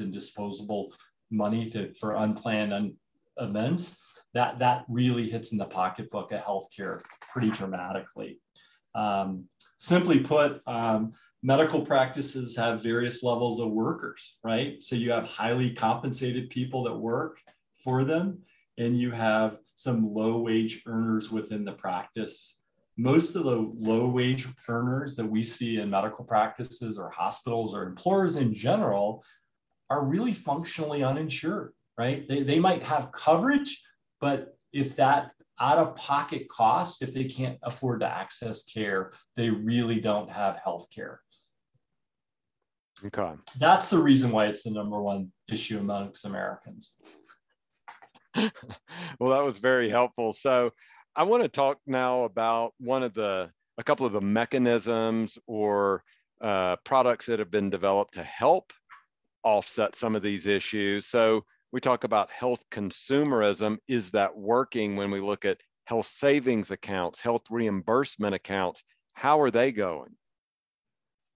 in 0.00 0.10
disposable 0.10 0.92
money 1.30 1.68
to 1.70 1.92
for 1.94 2.14
unplanned 2.14 2.72
un, 2.72 2.94
events, 3.38 3.98
that 4.34 4.58
that 4.58 4.84
really 4.88 5.28
hits 5.28 5.52
in 5.52 5.58
the 5.58 5.64
pocketbook 5.64 6.30
of 6.32 6.42
healthcare 6.42 7.02
pretty 7.32 7.50
dramatically. 7.50 8.38
Um, 8.94 9.44
simply 9.76 10.20
put, 10.20 10.62
um, 10.66 11.12
medical 11.46 11.80
practices 11.80 12.56
have 12.56 12.82
various 12.82 13.22
levels 13.22 13.60
of 13.60 13.70
workers, 13.70 14.38
right? 14.42 14.82
So 14.82 14.96
you 14.96 15.12
have 15.12 15.28
highly 15.28 15.70
compensated 15.70 16.50
people 16.50 16.82
that 16.82 16.96
work 16.96 17.40
for 17.84 18.02
them, 18.02 18.40
and 18.78 18.98
you 18.98 19.12
have 19.12 19.60
some 19.76 20.12
low 20.12 20.38
wage 20.40 20.82
earners 20.86 21.30
within 21.30 21.64
the 21.64 21.72
practice. 21.72 22.58
Most 22.96 23.36
of 23.36 23.44
the 23.44 23.72
low 23.78 24.08
wage 24.08 24.48
earners 24.68 25.14
that 25.14 25.24
we 25.24 25.44
see 25.44 25.78
in 25.78 25.88
medical 25.88 26.24
practices 26.24 26.98
or 26.98 27.10
hospitals 27.10 27.76
or 27.76 27.84
employers 27.84 28.38
in 28.38 28.52
general 28.52 29.22
are 29.88 30.04
really 30.04 30.32
functionally 30.32 31.04
uninsured, 31.04 31.74
right? 31.96 32.26
They, 32.26 32.42
they 32.42 32.58
might 32.58 32.82
have 32.82 33.12
coverage, 33.12 33.84
but 34.20 34.58
if 34.72 34.96
that 34.96 35.30
out 35.60 35.78
of 35.78 35.94
pocket 35.94 36.48
costs, 36.48 37.02
if 37.02 37.14
they 37.14 37.24
can't 37.24 37.58
afford 37.62 38.00
to 38.00 38.06
access 38.06 38.64
care, 38.64 39.12
they 39.36 39.48
really 39.48 40.00
don't 40.00 40.28
have 40.28 40.56
health 40.56 40.88
care. 40.92 41.20
Okay. 43.04 43.32
That's 43.58 43.90
the 43.90 43.98
reason 43.98 44.30
why 44.30 44.46
it's 44.46 44.62
the 44.62 44.70
number 44.70 45.00
one 45.00 45.32
issue 45.50 45.78
amongst 45.78 46.24
Americans. 46.24 46.96
well, 48.34 49.30
that 49.30 49.44
was 49.44 49.58
very 49.58 49.90
helpful. 49.90 50.32
So 50.32 50.72
I 51.14 51.24
want 51.24 51.42
to 51.42 51.48
talk 51.48 51.78
now 51.86 52.24
about 52.24 52.72
one 52.78 53.02
of 53.02 53.14
the, 53.14 53.50
a 53.78 53.84
couple 53.84 54.06
of 54.06 54.12
the 54.12 54.20
mechanisms 54.20 55.38
or 55.46 56.02
uh, 56.40 56.76
products 56.84 57.26
that 57.26 57.38
have 57.38 57.50
been 57.50 57.70
developed 57.70 58.14
to 58.14 58.22
help 58.22 58.72
offset 59.42 59.94
some 59.94 60.16
of 60.16 60.22
these 60.22 60.46
issues. 60.46 61.06
So 61.06 61.44
we 61.72 61.80
talk 61.80 62.04
about 62.04 62.30
health 62.30 62.62
consumerism. 62.70 63.76
Is 63.88 64.10
that 64.12 64.36
working 64.36 64.96
when 64.96 65.10
we 65.10 65.20
look 65.20 65.44
at 65.44 65.60
health 65.84 66.06
savings 66.06 66.70
accounts, 66.70 67.20
health 67.20 67.42
reimbursement 67.50 68.34
accounts? 68.34 68.82
How 69.14 69.40
are 69.40 69.50
they 69.50 69.72
going? 69.72 70.16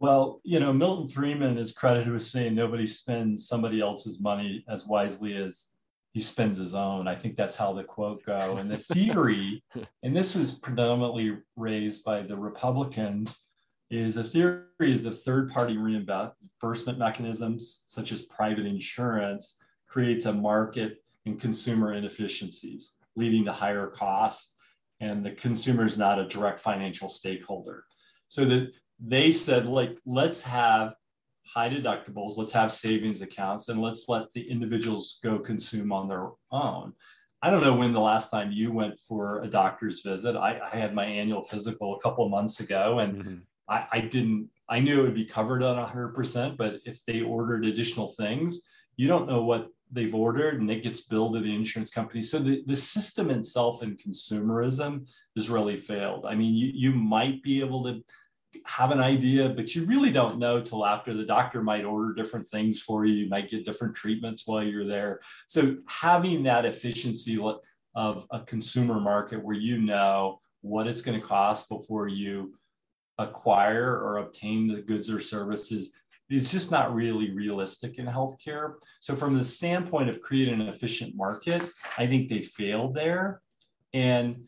Well, 0.00 0.40
you 0.44 0.60
know, 0.60 0.72
Milton 0.72 1.08
Friedman 1.08 1.58
is 1.58 1.72
credited 1.72 2.10
with 2.10 2.22
saying 2.22 2.54
nobody 2.54 2.86
spends 2.86 3.46
somebody 3.46 3.82
else's 3.82 4.18
money 4.18 4.64
as 4.66 4.86
wisely 4.86 5.36
as 5.36 5.72
he 6.12 6.20
spends 6.20 6.56
his 6.56 6.74
own. 6.74 7.06
I 7.06 7.14
think 7.14 7.36
that's 7.36 7.54
how 7.54 7.74
the 7.74 7.84
quote 7.84 8.24
go. 8.24 8.56
And 8.56 8.70
the 8.70 8.78
theory, 8.78 9.62
and 10.02 10.16
this 10.16 10.34
was 10.34 10.52
predominantly 10.52 11.36
raised 11.54 12.02
by 12.02 12.22
the 12.22 12.36
Republicans, 12.36 13.44
is 13.90 14.16
a 14.16 14.24
theory 14.24 14.64
is 14.80 15.02
the 15.02 15.10
third 15.10 15.50
party 15.50 15.76
reimbursement 15.76 16.98
mechanisms, 16.98 17.82
such 17.86 18.10
as 18.10 18.22
private 18.22 18.64
insurance, 18.64 19.58
creates 19.86 20.24
a 20.24 20.32
market 20.32 21.04
and 21.26 21.38
consumer 21.38 21.92
inefficiencies, 21.92 22.94
leading 23.16 23.44
to 23.44 23.52
higher 23.52 23.88
costs. 23.88 24.54
And 25.00 25.26
the 25.26 25.32
consumer 25.32 25.84
is 25.84 25.98
not 25.98 26.18
a 26.18 26.28
direct 26.28 26.58
financial 26.58 27.10
stakeholder. 27.10 27.84
So 28.28 28.44
that 28.46 28.72
they 29.00 29.30
said, 29.30 29.66
like, 29.66 29.98
let's 30.04 30.42
have 30.42 30.94
high 31.46 31.68
deductibles, 31.68 32.36
let's 32.36 32.52
have 32.52 32.70
savings 32.70 33.22
accounts, 33.22 33.68
and 33.68 33.80
let's 33.80 34.08
let 34.08 34.32
the 34.34 34.48
individuals 34.48 35.18
go 35.22 35.38
consume 35.38 35.92
on 35.92 36.08
their 36.08 36.28
own. 36.52 36.92
I 37.42 37.50
don't 37.50 37.62
know 37.62 37.76
when 37.76 37.92
the 37.92 38.00
last 38.00 38.30
time 38.30 38.52
you 38.52 38.70
went 38.72 38.98
for 38.98 39.42
a 39.42 39.48
doctor's 39.48 40.02
visit. 40.02 40.36
I, 40.36 40.60
I 40.72 40.76
had 40.76 40.94
my 40.94 41.06
annual 41.06 41.42
physical 41.42 41.96
a 41.96 42.00
couple 42.00 42.24
of 42.24 42.30
months 42.30 42.60
ago, 42.60 42.98
and 42.98 43.16
mm-hmm. 43.16 43.34
I, 43.68 43.86
I, 43.90 44.00
didn't. 44.02 44.50
I 44.68 44.78
knew 44.80 45.00
it 45.00 45.04
would 45.04 45.14
be 45.14 45.24
covered 45.24 45.62
on 45.62 45.84
100%, 45.84 46.56
but 46.56 46.80
if 46.84 47.02
they 47.04 47.22
ordered 47.22 47.64
additional 47.64 48.08
things, 48.08 48.62
you 48.96 49.08
don't 49.08 49.26
know 49.26 49.42
what 49.42 49.68
they've 49.90 50.14
ordered, 50.14 50.60
and 50.60 50.70
it 50.70 50.82
gets 50.82 51.00
billed 51.00 51.34
to 51.34 51.40
the 51.40 51.54
insurance 51.54 51.90
company. 51.90 52.22
So 52.22 52.38
the, 52.38 52.62
the 52.66 52.76
system 52.76 53.30
itself 53.30 53.82
and 53.82 53.98
consumerism 53.98 55.08
has 55.34 55.50
really 55.50 55.76
failed. 55.76 56.26
I 56.26 56.34
mean, 56.34 56.54
you, 56.54 56.70
you 56.74 56.92
might 56.92 57.42
be 57.42 57.60
able 57.60 57.82
to 57.84 58.04
have 58.64 58.90
an 58.90 59.00
idea, 59.00 59.48
but 59.48 59.74
you 59.74 59.84
really 59.84 60.10
don't 60.10 60.38
know 60.38 60.60
till 60.60 60.84
after 60.84 61.14
the 61.14 61.24
doctor 61.24 61.62
might 61.62 61.84
order 61.84 62.12
different 62.12 62.46
things 62.48 62.80
for 62.80 63.04
you. 63.04 63.14
You 63.14 63.28
might 63.28 63.48
get 63.48 63.64
different 63.64 63.94
treatments 63.94 64.46
while 64.46 64.62
you're 64.62 64.86
there. 64.86 65.20
So 65.46 65.76
having 65.86 66.42
that 66.44 66.64
efficiency 66.64 67.40
of 67.94 68.26
a 68.30 68.40
consumer 68.40 69.00
market 69.00 69.44
where 69.44 69.56
you 69.56 69.80
know 69.80 70.40
what 70.62 70.86
it's 70.86 71.00
going 71.00 71.18
to 71.18 71.26
cost 71.26 71.68
before 71.68 72.08
you 72.08 72.54
acquire 73.18 73.96
or 73.96 74.18
obtain 74.18 74.66
the 74.66 74.82
goods 74.82 75.10
or 75.10 75.20
services 75.20 75.92
is 76.28 76.50
just 76.50 76.70
not 76.70 76.94
really 76.94 77.30
realistic 77.32 77.98
in 77.98 78.06
healthcare. 78.06 78.74
So 79.00 79.14
from 79.14 79.36
the 79.36 79.44
standpoint 79.44 80.08
of 80.08 80.20
creating 80.20 80.60
an 80.60 80.68
efficient 80.68 81.16
market, 81.16 81.62
I 81.98 82.06
think 82.06 82.28
they 82.28 82.40
failed 82.40 82.94
there. 82.94 83.42
And 83.92 84.44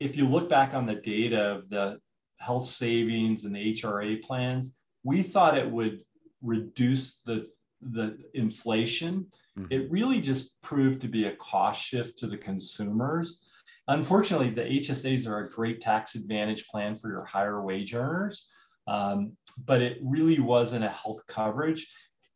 if 0.00 0.16
you 0.16 0.26
look 0.26 0.48
back 0.48 0.74
on 0.74 0.86
the 0.86 0.94
data 0.94 1.54
of 1.54 1.68
the 1.68 1.98
health 2.38 2.64
savings 2.64 3.44
and 3.44 3.54
the 3.54 3.74
HRA 3.74 4.22
plans, 4.22 4.76
we 5.04 5.22
thought 5.22 5.56
it 5.56 5.70
would 5.70 6.00
reduce 6.42 7.20
the, 7.20 7.48
the 7.80 8.18
inflation. 8.34 9.26
Mm-hmm. 9.58 9.66
It 9.70 9.90
really 9.90 10.20
just 10.20 10.60
proved 10.62 11.00
to 11.02 11.08
be 11.08 11.24
a 11.24 11.36
cost 11.36 11.82
shift 11.82 12.18
to 12.18 12.26
the 12.26 12.38
consumers. 12.38 13.44
Unfortunately, 13.88 14.50
the 14.50 14.62
HSAs 14.62 15.26
are 15.26 15.40
a 15.40 15.48
great 15.48 15.80
tax 15.80 16.14
advantage 16.14 16.66
plan 16.68 16.94
for 16.94 17.08
your 17.08 17.24
higher 17.24 17.62
wage 17.62 17.94
earners, 17.94 18.50
um, 18.86 19.32
but 19.64 19.80
it 19.80 19.98
really 20.02 20.40
wasn't 20.40 20.84
a 20.84 20.90
health 20.90 21.26
coverage. 21.26 21.86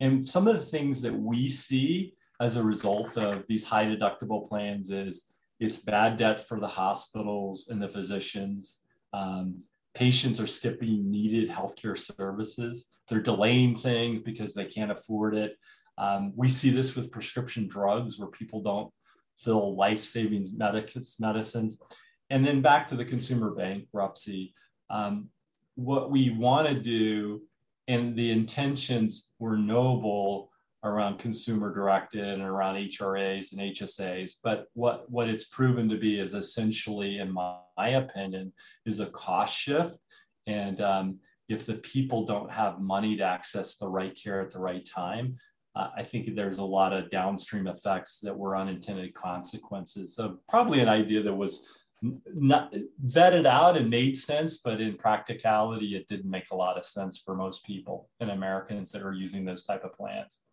And 0.01 0.27
some 0.27 0.49
of 0.49 0.55
the 0.55 0.61
things 0.65 1.03
that 1.03 1.15
we 1.15 1.49
see 1.49 2.15
as 2.41 2.57
a 2.57 2.65
result 2.65 3.17
of 3.19 3.47
these 3.47 3.65
high 3.65 3.87
deductible 3.87 4.49
plans 4.49 4.91
is 4.91 5.33
it's 5.61 5.79
bad 5.79 6.17
debt 6.17 6.49
for 6.49 6.59
the 6.59 6.67
hospitals 6.67 7.69
and 7.69 7.81
the 7.81 7.89
physicians. 7.89 8.81
Um, 9.13 9.59
patients 9.95 10.41
are 10.41 10.47
skipping 10.47 11.11
needed 11.11 11.51
healthcare 11.51 11.99
services. 11.99 12.89
They're 13.09 13.21
delaying 13.21 13.77
things 13.77 14.21
because 14.21 14.55
they 14.55 14.65
can't 14.65 14.91
afford 14.91 15.35
it. 15.35 15.57
Um, 15.99 16.33
we 16.37 16.49
see 16.49 16.71
this 16.71 16.97
with 16.97 17.13
prescription 17.13 17.69
drugs 17.69 18.19
where 18.19 18.29
people 18.29 18.63
don't 18.63 18.93
fill 19.37 19.77
life-saving 19.77 20.47
medicines. 20.57 21.79
And 22.31 22.47
then 22.47 22.63
back 22.63 22.87
to 22.89 22.97
the 22.97 23.05
consumer 23.05 23.55
bankruptcy. 23.55 24.55
Um, 24.89 25.29
what 25.75 26.11
we 26.11 26.31
want 26.31 26.69
to 26.69 26.81
do, 26.81 27.43
and 27.89 28.17
the 28.17 28.31
intentions 28.31 29.33
were 29.39 29.57
noble 29.57 30.52
around 30.85 31.19
consumer 31.19 31.73
directed 31.73 32.25
and 32.25 32.43
around 32.43 32.77
HRAs 32.77 33.53
and 33.53 33.61
HSAs. 33.61 34.37
But 34.43 34.67
what, 34.75 35.11
what 35.11 35.29
it's 35.29 35.45
proven 35.45 35.89
to 35.89 35.99
be 35.99 36.19
is 36.19 36.35
essentially, 36.35 37.19
in 37.19 37.33
my, 37.33 37.57
my 37.77 37.89
opinion, 37.91 38.53
is 38.85 39.01
a 39.01 39.07
cost 39.07 39.57
shift. 39.57 39.97
And 40.47 40.81
um, 40.81 41.19
if 41.49 41.67
the 41.67 41.77
people 41.77 42.25
don't 42.27 42.51
have 42.51 42.81
money 42.81 43.17
to 43.17 43.25
access 43.25 43.77
the 43.77 43.89
right 43.89 44.19
care 44.21 44.41
at 44.41 44.51
the 44.51 44.61
right 44.61 44.85
time, 44.85 45.37
uh, 45.75 45.89
I 45.97 46.03
think 46.03 46.35
there's 46.35 46.59
a 46.59 46.65
lot 46.65 46.93
of 46.93 47.11
downstream 47.11 47.67
effects 47.67 48.19
that 48.21 48.37
were 48.37 48.57
unintended 48.57 49.15
consequences 49.15 50.19
of 50.19 50.39
probably 50.49 50.81
an 50.81 50.89
idea 50.89 51.23
that 51.23 51.33
was 51.33 51.79
not 52.35 52.75
vetted 53.07 53.47
out 53.47 53.77
and 53.77 53.89
made 53.89 54.17
sense, 54.17 54.59
but 54.59 54.81
in 54.81 54.97
practicality, 54.97 55.95
it 55.95 56.09
didn't 56.09 56.31
make 56.31 56.51
a 56.51 56.57
lot 56.57 56.77
of 56.77 56.85
sense 56.85 57.19
for 57.19 57.35
most 57.35 57.65
people 57.65 58.11
and 58.21 58.31
Americans 58.31 58.91
that 58.93 59.03
are 59.03 59.13
using 59.13 59.45
those 59.45 59.65
type 59.65 59.85
of 59.85 59.93
plans. 59.93 60.45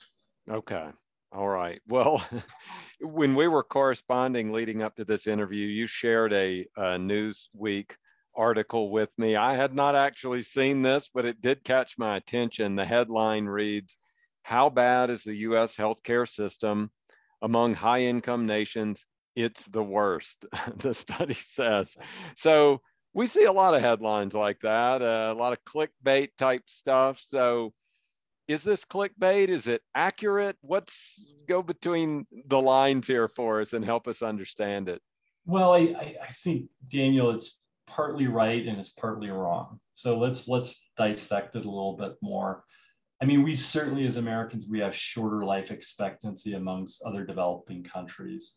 Okay. 0.49 0.89
All 1.31 1.47
right. 1.47 1.79
Well, 1.87 2.25
when 3.01 3.35
we 3.35 3.47
were 3.47 3.63
corresponding 3.63 4.51
leading 4.51 4.81
up 4.81 4.95
to 4.95 5.05
this 5.05 5.27
interview, 5.27 5.67
you 5.67 5.85
shared 5.85 6.33
a, 6.33 6.65
a 6.75 6.97
Newsweek 6.97 7.91
article 8.35 8.89
with 8.89 9.11
me. 9.17 9.35
I 9.35 9.55
had 9.55 9.75
not 9.75 9.95
actually 9.95 10.41
seen 10.41 10.81
this, 10.81 11.09
but 11.13 11.25
it 11.25 11.41
did 11.41 11.63
catch 11.63 11.97
my 11.99 12.17
attention. 12.17 12.75
The 12.75 12.85
headline 12.85 13.45
reads 13.45 13.97
How 14.41 14.69
bad 14.69 15.11
is 15.11 15.23
the 15.23 15.35
US 15.35 15.75
healthcare 15.75 16.27
system? 16.27 16.89
Among 17.43 17.75
high 17.75 18.01
income 18.01 18.47
nations, 18.47 19.05
it's 19.35 19.65
the 19.67 19.83
worst, 19.83 20.45
the 20.77 20.93
study 20.93 21.35
says. 21.35 21.95
So 22.35 22.81
we 23.13 23.27
see 23.27 23.45
a 23.45 23.51
lot 23.51 23.75
of 23.75 23.81
headlines 23.81 24.33
like 24.33 24.61
that, 24.61 25.01
uh, 25.01 25.31
a 25.31 25.37
lot 25.37 25.53
of 25.53 25.63
clickbait 25.63 26.29
type 26.37 26.63
stuff. 26.65 27.19
So 27.19 27.73
is 28.49 28.63
this 28.63 28.83
clickbait? 28.83 29.49
Is 29.49 29.67
it 29.67 29.83
accurate? 29.93 30.57
What's 30.61 31.23
go 31.47 31.61
between 31.61 32.25
the 32.47 32.59
lines 32.59 33.05
here 33.05 33.27
for 33.27 33.61
us 33.61 33.73
and 33.73 33.85
help 33.85 34.07
us 34.07 34.23
understand 34.23 34.89
it? 34.89 35.01
Well, 35.45 35.73
I, 35.73 35.95
I 36.21 36.25
think 36.43 36.69
Daniel, 36.87 37.29
it's 37.29 37.59
partly 37.85 38.27
right 38.27 38.65
and 38.65 38.79
it's 38.79 38.89
partly 38.89 39.29
wrong. 39.29 39.79
So 39.93 40.17
let's 40.17 40.47
let's 40.47 40.89
dissect 40.97 41.55
it 41.55 41.65
a 41.65 41.69
little 41.69 41.95
bit 41.95 42.15
more. 42.23 42.63
I 43.21 43.25
mean, 43.25 43.43
we 43.43 43.55
certainly 43.55 44.07
as 44.07 44.17
Americans 44.17 44.67
we 44.67 44.79
have 44.79 44.95
shorter 44.95 45.45
life 45.45 45.69
expectancy 45.69 46.55
amongst 46.55 47.03
other 47.03 47.23
developing 47.23 47.83
countries. 47.83 48.55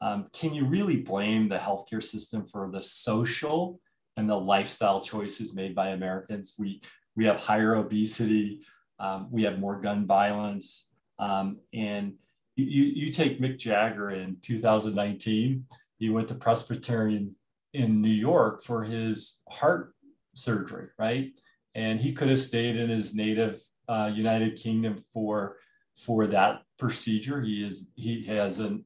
Um, 0.00 0.26
can 0.32 0.54
you 0.54 0.64
really 0.64 1.02
blame 1.02 1.48
the 1.50 1.58
healthcare 1.58 2.02
system 2.02 2.46
for 2.46 2.70
the 2.72 2.82
social 2.82 3.78
and 4.16 4.28
the 4.28 4.40
lifestyle 4.40 5.02
choices 5.02 5.54
made 5.54 5.74
by 5.74 5.88
Americans? 5.88 6.54
We 6.58 6.80
we 7.14 7.26
have 7.26 7.36
higher 7.36 7.74
obesity, 7.74 8.62
um, 8.98 9.28
we 9.30 9.42
have 9.42 9.58
more 9.58 9.80
gun 9.80 10.06
violence. 10.06 10.90
Um, 11.18 11.58
and 11.72 12.14
you, 12.56 12.84
you 12.84 13.10
take 13.10 13.40
Mick 13.40 13.58
Jagger 13.58 14.10
in 14.10 14.36
2019, 14.42 15.66
he 15.98 16.10
went 16.10 16.28
to 16.28 16.34
Presbyterian 16.34 17.34
in 17.72 18.00
New 18.00 18.08
York 18.08 18.62
for 18.62 18.84
his 18.84 19.42
heart 19.50 19.94
surgery, 20.34 20.88
right? 20.98 21.32
And 21.74 22.00
he 22.00 22.12
could 22.12 22.28
have 22.28 22.40
stayed 22.40 22.76
in 22.76 22.88
his 22.88 23.14
native 23.14 23.60
uh, 23.88 24.10
United 24.14 24.56
Kingdom 24.56 24.96
for 24.96 25.56
for 25.96 26.26
that 26.26 26.62
procedure. 26.78 27.40
He 27.40 27.66
is 27.66 27.90
he 27.96 28.24
has 28.24 28.60
a 28.60 28.78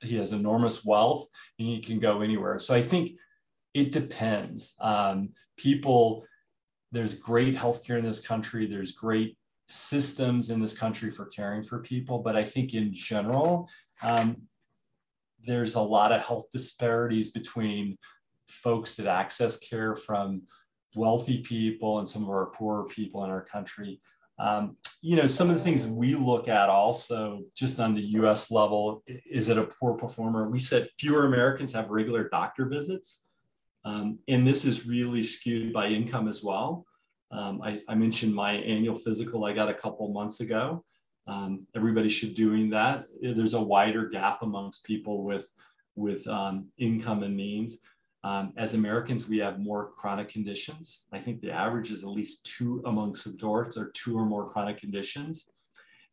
he 0.00 0.16
has 0.16 0.32
enormous 0.32 0.84
wealth 0.84 1.28
and 1.58 1.68
he 1.68 1.80
can 1.80 1.98
go 1.98 2.20
anywhere. 2.20 2.58
So 2.58 2.74
I 2.74 2.82
think 2.82 3.12
it 3.74 3.92
depends. 3.92 4.74
Um, 4.80 5.30
people, 5.56 6.24
there's 6.90 7.14
great 7.14 7.54
healthcare 7.54 7.98
in 7.98 8.04
this 8.04 8.24
country. 8.24 8.66
There's 8.66 8.92
great 8.92 9.36
systems 9.66 10.50
in 10.50 10.60
this 10.60 10.76
country 10.76 11.10
for 11.10 11.26
caring 11.26 11.62
for 11.62 11.80
people, 11.80 12.18
but 12.18 12.36
I 12.36 12.44
think 12.44 12.74
in 12.74 12.92
general, 12.92 13.68
um, 14.02 14.36
there's 15.44 15.74
a 15.74 15.80
lot 15.80 16.12
of 16.12 16.24
health 16.24 16.46
disparities 16.52 17.30
between 17.30 17.96
folks 18.48 18.96
that 18.96 19.06
access 19.06 19.56
care 19.58 19.94
from 19.94 20.42
wealthy 20.94 21.42
people 21.42 21.98
and 21.98 22.08
some 22.08 22.22
of 22.22 22.28
our 22.28 22.50
poorer 22.50 22.84
people 22.84 23.24
in 23.24 23.30
our 23.30 23.42
country. 23.42 24.00
Um, 24.38 24.76
you 25.00 25.16
know, 25.16 25.26
some 25.26 25.50
of 25.50 25.54
the 25.54 25.62
things 25.62 25.86
we 25.86 26.14
look 26.14 26.48
at 26.48 26.68
also 26.68 27.42
just 27.54 27.80
on 27.80 27.94
the 27.94 28.02
US 28.02 28.50
level, 28.50 29.02
is 29.06 29.48
it 29.48 29.58
a 29.58 29.64
poor 29.64 29.94
performer? 29.94 30.48
We 30.48 30.58
said 30.58 30.88
fewer 30.98 31.26
Americans 31.26 31.72
have 31.72 31.90
regular 31.90 32.28
doctor 32.28 32.66
visits. 32.66 33.24
Um, 33.84 34.18
and 34.28 34.46
this 34.46 34.64
is 34.64 34.86
really 34.86 35.22
skewed 35.22 35.72
by 35.72 35.88
income 35.88 36.28
as 36.28 36.42
well. 36.42 36.86
Um, 37.32 37.62
I, 37.62 37.80
I, 37.88 37.94
mentioned 37.94 38.34
my 38.34 38.52
annual 38.52 38.94
physical 38.94 39.46
I 39.46 39.54
got 39.54 39.70
a 39.70 39.74
couple 39.74 40.12
months 40.12 40.40
ago. 40.40 40.84
Um, 41.26 41.66
everybody 41.74 42.10
should 42.10 42.34
doing 42.34 42.68
that. 42.70 43.04
There's 43.22 43.54
a 43.54 43.62
wider 43.62 44.08
gap 44.08 44.42
amongst 44.42 44.84
people 44.84 45.24
with 45.24 45.50
with 45.94 46.26
um, 46.28 46.68
income 46.78 47.22
and 47.22 47.34
means. 47.34 47.78
Um, 48.24 48.52
as 48.56 48.74
Americans, 48.74 49.28
we 49.28 49.38
have 49.38 49.58
more 49.58 49.90
chronic 49.96 50.28
conditions. 50.28 51.04
I 51.12 51.18
think 51.18 51.40
the 51.40 51.50
average 51.50 51.90
is 51.90 52.04
at 52.04 52.10
least 52.10 52.46
two 52.46 52.82
amongst 52.86 53.26
adults 53.26 53.76
or 53.76 53.90
two 53.90 54.16
or 54.16 54.24
more 54.24 54.46
chronic 54.46 54.78
conditions. 54.78 55.48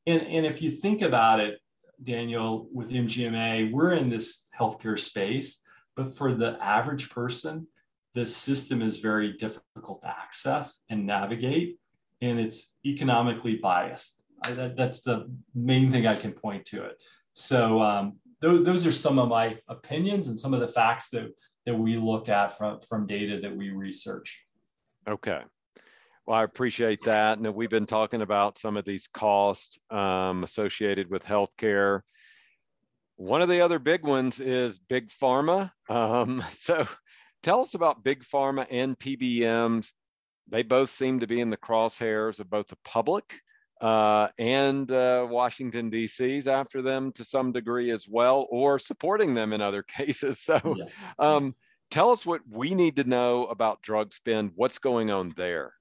And, 0.07 0.21
and 0.23 0.45
if 0.45 0.61
you 0.61 0.71
think 0.71 1.01
about 1.01 1.39
it, 1.39 1.59
Daniel, 2.01 2.67
with 2.73 2.89
MGMA, 2.89 3.71
we're 3.71 3.93
in 3.93 4.09
this 4.09 4.49
healthcare 4.57 4.97
space, 4.97 5.61
but 5.95 6.15
for 6.15 6.33
the 6.33 6.57
average 6.63 7.09
person, 7.09 7.67
the 8.13 8.25
system 8.25 8.81
is 8.81 8.99
very 8.99 9.33
difficult 9.33 10.01
to 10.01 10.07
access 10.07 10.83
and 10.89 11.05
navigate, 11.05 11.77
and 12.21 12.39
it's 12.39 12.77
economically 12.85 13.55
biased. 13.55 14.21
I, 14.45 14.51
that, 14.51 14.77
that's 14.77 15.01
the 15.01 15.31
main 15.53 15.91
thing 15.91 16.07
I 16.07 16.15
can 16.15 16.31
point 16.31 16.65
to 16.65 16.83
it. 16.85 17.01
So 17.33 17.81
um, 17.81 18.17
th- 18.41 18.63
those 18.63 18.85
are 18.85 18.91
some 18.91 19.19
of 19.19 19.29
my 19.29 19.57
opinions 19.67 20.27
and 20.27 20.39
some 20.39 20.53
of 20.53 20.59
the 20.59 20.67
facts 20.67 21.09
that 21.11 21.31
that 21.65 21.75
we 21.75 21.97
look 21.97 22.29
at 22.29 22.57
from 22.57 22.79
from 22.81 23.05
data 23.05 23.39
that 23.41 23.55
we 23.55 23.69
research. 23.69 24.45
Okay. 25.07 25.41
Well, 26.25 26.37
I 26.37 26.43
appreciate 26.43 27.01
that. 27.05 27.39
And 27.39 27.53
we've 27.53 27.71
been 27.71 27.87
talking 27.87 28.21
about 28.21 28.59
some 28.59 28.77
of 28.77 28.85
these 28.85 29.07
costs 29.07 29.79
um, 29.89 30.43
associated 30.43 31.09
with 31.09 31.25
healthcare. 31.25 32.01
One 33.15 33.41
of 33.41 33.49
the 33.49 33.61
other 33.61 33.79
big 33.79 34.03
ones 34.03 34.39
is 34.39 34.77
big 34.77 35.09
pharma. 35.09 35.71
Um, 35.89 36.43
so 36.51 36.87
tell 37.43 37.61
us 37.61 37.73
about 37.73 38.03
big 38.03 38.23
pharma 38.23 38.65
and 38.69 38.97
PBMs. 38.97 39.91
They 40.49 40.63
both 40.63 40.89
seem 40.89 41.19
to 41.19 41.27
be 41.27 41.41
in 41.41 41.49
the 41.49 41.57
crosshairs 41.57 42.39
of 42.39 42.49
both 42.49 42.67
the 42.67 42.77
public 42.83 43.39
uh, 43.81 44.27
and 44.37 44.91
uh, 44.91 45.25
Washington, 45.29 45.89
D.C.'s 45.89 46.47
after 46.47 46.81
them 46.81 47.11
to 47.13 47.23
some 47.23 47.51
degree 47.51 47.91
as 47.91 48.07
well, 48.07 48.47
or 48.49 48.77
supporting 48.77 49.33
them 49.33 49.53
in 49.53 49.61
other 49.61 49.83
cases. 49.97 50.39
So 50.39 50.75
yeah. 50.77 50.85
um, 51.17 51.55
tell 51.89 52.11
us 52.11 52.25
what 52.25 52.41
we 52.49 52.73
need 52.73 52.95
to 52.97 53.03
know 53.03 53.45
about 53.45 53.81
drug 53.81 54.13
spend, 54.13 54.51
what's 54.55 54.79
going 54.79 55.11
on 55.11 55.33
there. 55.37 55.73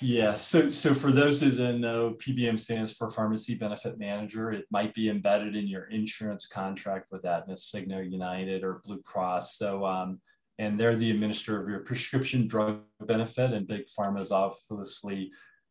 Yeah, 0.00 0.36
so 0.36 0.70
so 0.70 0.94
for 0.94 1.10
those 1.10 1.40
who 1.40 1.50
don't 1.50 1.80
know, 1.80 2.14
PBM 2.24 2.56
stands 2.56 2.92
for 2.92 3.10
Pharmacy 3.10 3.56
Benefit 3.56 3.98
Manager. 3.98 4.52
It 4.52 4.66
might 4.70 4.94
be 4.94 5.08
embedded 5.08 5.56
in 5.56 5.66
your 5.66 5.86
insurance 5.86 6.46
contract 6.46 7.08
with 7.10 7.24
Aetna, 7.24 7.54
Cigna, 7.54 8.08
United, 8.08 8.62
or 8.62 8.80
Blue 8.84 9.02
Cross. 9.02 9.56
So 9.56 9.84
um, 9.84 10.20
and 10.58 10.78
they're 10.78 10.96
the 10.96 11.10
administrator 11.10 11.62
of 11.62 11.68
your 11.68 11.80
prescription 11.80 12.46
drug 12.46 12.80
benefit, 13.00 13.52
and 13.52 13.66
Big 13.66 13.86
Pharma 13.86 14.20
is 14.20 14.32
obviously 14.32 15.30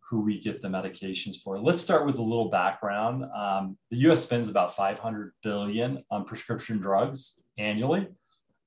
who 0.10 0.21
we 0.21 0.39
get 0.39 0.62
the 0.62 0.69
medications 0.69 1.36
for. 1.38 1.60
Let's 1.60 1.82
start 1.82 2.06
with 2.06 2.17
a 2.17 2.21
little 2.21 2.50
background. 2.50 3.26
Um, 3.36 3.78
the 3.89 3.97
U.S. 3.97 4.23
spends 4.23 4.47
about 4.47 4.73
500 4.76 5.34
billion 5.43 6.04
on 6.10 6.23
prescription 6.23 6.78
drugs 6.78 7.41
annually. 7.58 8.08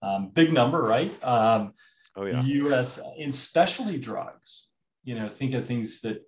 Um, 0.02 0.28
big 0.28 0.52
number, 0.52 0.82
right? 0.82 1.12
Um, 1.24 1.72
oh 2.16 2.26
yeah. 2.26 2.42
The 2.42 2.48
U.S. 2.48 3.00
in 3.16 3.32
specialty 3.32 3.98
drugs. 3.98 4.68
You 5.04 5.14
know, 5.14 5.28
think 5.28 5.54
of 5.54 5.64
things 5.64 6.02
that 6.02 6.22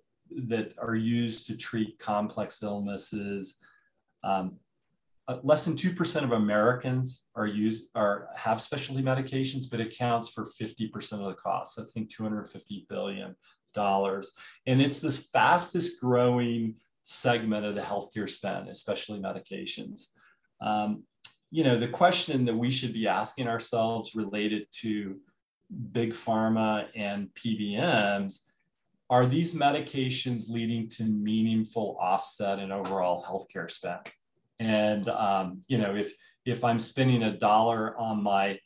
that 0.47 0.73
are 0.79 0.95
used 0.95 1.45
to 1.47 1.57
treat 1.57 1.99
complex 1.99 2.63
illnesses. 2.63 3.59
Um, 4.23 4.57
uh, 5.27 5.37
less 5.43 5.65
than 5.65 5.75
2% 5.75 6.23
of 6.23 6.33
Americans 6.33 7.27
are 7.35 7.47
used 7.47 7.89
are 7.95 8.29
have 8.35 8.61
specialty 8.61 9.01
medications, 9.01 9.69
but 9.69 9.79
it 9.79 9.87
accounts 9.87 10.29
for 10.29 10.43
50% 10.43 11.13
of 11.13 11.25
the 11.25 11.33
cost. 11.33 11.79
I 11.79 11.83
think 11.93 12.09
250 12.09 12.85
billion 12.89 13.35
dollars. 13.73 14.31
And 14.67 14.81
it's 14.81 15.01
this 15.01 15.27
fastest 15.27 15.99
growing 15.99 16.75
segment 17.03 17.65
of 17.65 17.75
the 17.75 17.81
healthcare 17.81 18.29
spend, 18.29 18.69
especially 18.69 19.19
medications. 19.19 20.07
Um, 20.61 21.03
you 21.51 21.63
know, 21.63 21.77
the 21.77 21.87
question 21.87 22.45
that 22.45 22.55
we 22.55 22.71
should 22.71 22.93
be 22.93 23.07
asking 23.07 23.47
ourselves 23.47 24.15
related 24.15 24.67
to 24.81 25.19
big 25.91 26.11
pharma 26.11 26.87
and 26.95 27.29
PBMs 27.35 28.41
are 29.09 29.25
these 29.25 29.53
medications 29.53 30.49
leading 30.49 30.87
to 30.87 31.03
meaningful 31.03 31.97
offset 31.99 32.59
in 32.59 32.71
overall 32.71 33.23
healthcare 33.23 33.69
spend? 33.69 33.99
And 34.59 35.09
um, 35.09 35.61
you 35.67 35.77
know, 35.77 35.95
if 35.95 36.13
if 36.45 36.63
I'm 36.63 36.79
spending 36.79 37.23
a 37.23 37.37
dollar 37.37 37.97
on 37.97 38.21
my 38.23 38.59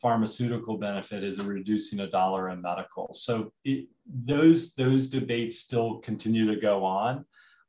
pharmaceutical 0.00 0.76
benefit, 0.76 1.24
is 1.24 1.38
it 1.38 1.46
reducing 1.46 2.00
a 2.00 2.10
dollar 2.10 2.50
in 2.50 2.60
medical? 2.60 3.10
So 3.14 3.52
it, 3.64 3.88
those 4.06 4.74
those 4.74 5.08
debates 5.08 5.60
still 5.60 5.98
continue 5.98 6.46
to 6.52 6.60
go 6.60 6.84
on. 6.84 7.24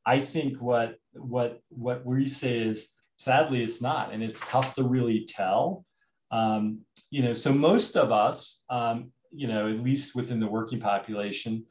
I 0.06 0.20
think 0.20 0.62
what 0.62 0.96
what 1.14 1.62
what 1.70 2.06
we 2.06 2.28
say 2.28 2.60
is 2.60 2.90
sadly 3.18 3.64
it's 3.64 3.82
not, 3.82 4.14
and 4.14 4.24
it's 4.24 4.50
tough 4.50 4.74
to 4.76 4.84
really 4.84 5.26
tell. 5.26 5.86
Um, 6.32 6.82
you 7.12 7.22
know, 7.24 7.34
so 7.34 7.54
most 7.54 7.96
of 7.96 8.12
us, 8.12 8.64
um, 8.70 9.12
you 9.32 9.48
know, 9.48 9.70
at 9.70 9.80
least 9.80 10.16
within 10.16 10.40
the 10.40 10.48
working 10.48 10.80
population, 10.80 11.66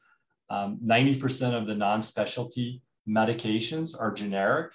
um, 0.50 0.78
90% 0.84 1.54
of 1.54 1.66
the 1.66 1.74
non-specialty 1.74 2.82
medications 3.08 3.98
are 3.98 4.12
generic 4.12 4.72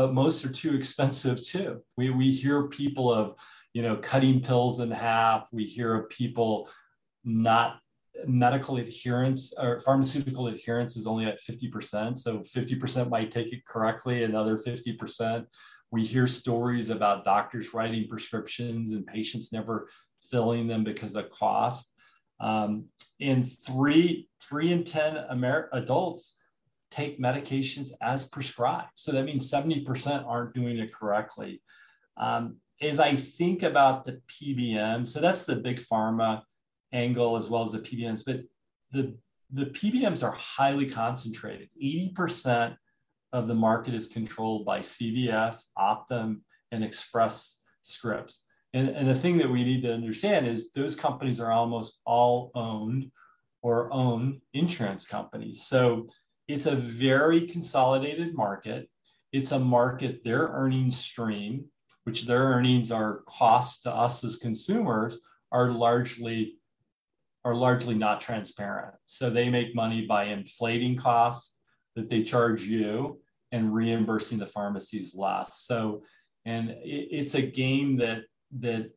but 0.00 0.14
most 0.14 0.42
are 0.46 0.50
too 0.50 0.74
expensive 0.74 1.42
too. 1.42 1.82
We, 1.98 2.08
we 2.08 2.30
hear 2.30 2.68
people 2.68 3.12
of, 3.12 3.34
you 3.74 3.82
know, 3.82 3.98
cutting 3.98 4.40
pills 4.40 4.80
in 4.80 4.90
half. 4.90 5.46
We 5.52 5.64
hear 5.64 5.94
of 5.94 6.08
people 6.08 6.70
not 7.22 7.80
medical 8.26 8.78
adherence 8.78 9.52
or 9.58 9.78
pharmaceutical 9.80 10.46
adherence 10.46 10.96
is 10.96 11.06
only 11.06 11.26
at 11.26 11.38
50%. 11.38 12.16
So 12.16 12.38
50% 12.38 13.10
might 13.10 13.30
take 13.30 13.52
it 13.52 13.66
correctly, 13.66 14.24
another 14.24 14.56
50%. 14.56 15.44
We 15.90 16.02
hear 16.06 16.26
stories 16.26 16.88
about 16.88 17.26
doctors 17.26 17.74
writing 17.74 18.08
prescriptions 18.08 18.92
and 18.92 19.06
patients 19.06 19.52
never 19.52 19.86
filling 20.30 20.66
them 20.66 20.82
because 20.82 21.14
of 21.14 21.28
cost. 21.28 21.92
Um, 22.40 22.86
and 23.20 23.46
three, 23.46 24.30
three 24.40 24.72
in 24.72 24.82
10 24.82 25.26
Amer- 25.30 25.68
adults 25.74 26.38
take 26.90 27.20
medications 27.20 27.92
as 28.02 28.28
prescribed. 28.28 28.90
So 28.94 29.12
that 29.12 29.24
means 29.24 29.50
70% 29.50 30.26
aren't 30.26 30.54
doing 30.54 30.78
it 30.78 30.92
correctly. 30.92 31.62
Um, 32.16 32.56
as 32.82 32.98
I 32.98 33.14
think 33.14 33.62
about 33.62 34.04
the 34.04 34.20
PBM, 34.28 35.06
so 35.06 35.20
that's 35.20 35.44
the 35.44 35.56
big 35.56 35.78
pharma 35.78 36.42
angle 36.92 37.36
as 37.36 37.48
well 37.48 37.62
as 37.62 37.72
the 37.72 37.78
PBMs, 37.78 38.24
but 38.24 38.40
the, 38.90 39.16
the 39.50 39.66
PBMs 39.66 40.24
are 40.24 40.32
highly 40.32 40.88
concentrated. 40.88 41.68
80% 41.82 42.76
of 43.32 43.46
the 43.46 43.54
market 43.54 43.94
is 43.94 44.06
controlled 44.06 44.64
by 44.64 44.80
CVS, 44.80 45.66
Optum, 45.78 46.40
and 46.72 46.82
Express 46.82 47.60
Scripts. 47.82 48.46
And, 48.72 48.88
and 48.88 49.08
the 49.08 49.14
thing 49.14 49.38
that 49.38 49.50
we 49.50 49.64
need 49.64 49.82
to 49.82 49.92
understand 49.92 50.46
is 50.46 50.70
those 50.70 50.96
companies 50.96 51.40
are 51.40 51.52
almost 51.52 52.00
all 52.04 52.50
owned 52.54 53.10
or 53.62 53.92
own 53.92 54.40
insurance 54.52 55.06
companies. 55.06 55.62
So 55.62 56.08
it's 56.52 56.66
a 56.66 56.76
very 56.76 57.46
consolidated 57.46 58.34
market. 58.34 58.88
It's 59.32 59.52
a 59.52 59.58
market, 59.58 60.24
their 60.24 60.48
earnings 60.48 60.96
stream, 60.96 61.66
which 62.04 62.26
their 62.26 62.42
earnings 62.42 62.90
are 62.90 63.22
cost 63.26 63.84
to 63.84 63.94
us 63.94 64.24
as 64.24 64.36
consumers, 64.36 65.20
are 65.52 65.70
largely 65.70 66.56
are 67.44 67.54
largely 67.54 67.94
not 67.94 68.20
transparent. 68.20 68.94
So 69.04 69.30
they 69.30 69.48
make 69.48 69.74
money 69.74 70.06
by 70.06 70.24
inflating 70.24 70.96
costs 70.96 71.60
that 71.96 72.10
they 72.10 72.22
charge 72.22 72.64
you 72.64 73.20
and 73.50 73.72
reimbursing 73.72 74.38
the 74.38 74.44
pharmacies 74.46 75.14
less. 75.14 75.62
So, 75.62 76.02
and 76.44 76.70
it, 76.70 77.08
it's 77.10 77.34
a 77.34 77.42
game 77.42 77.96
that 77.98 78.24
that 78.58 78.90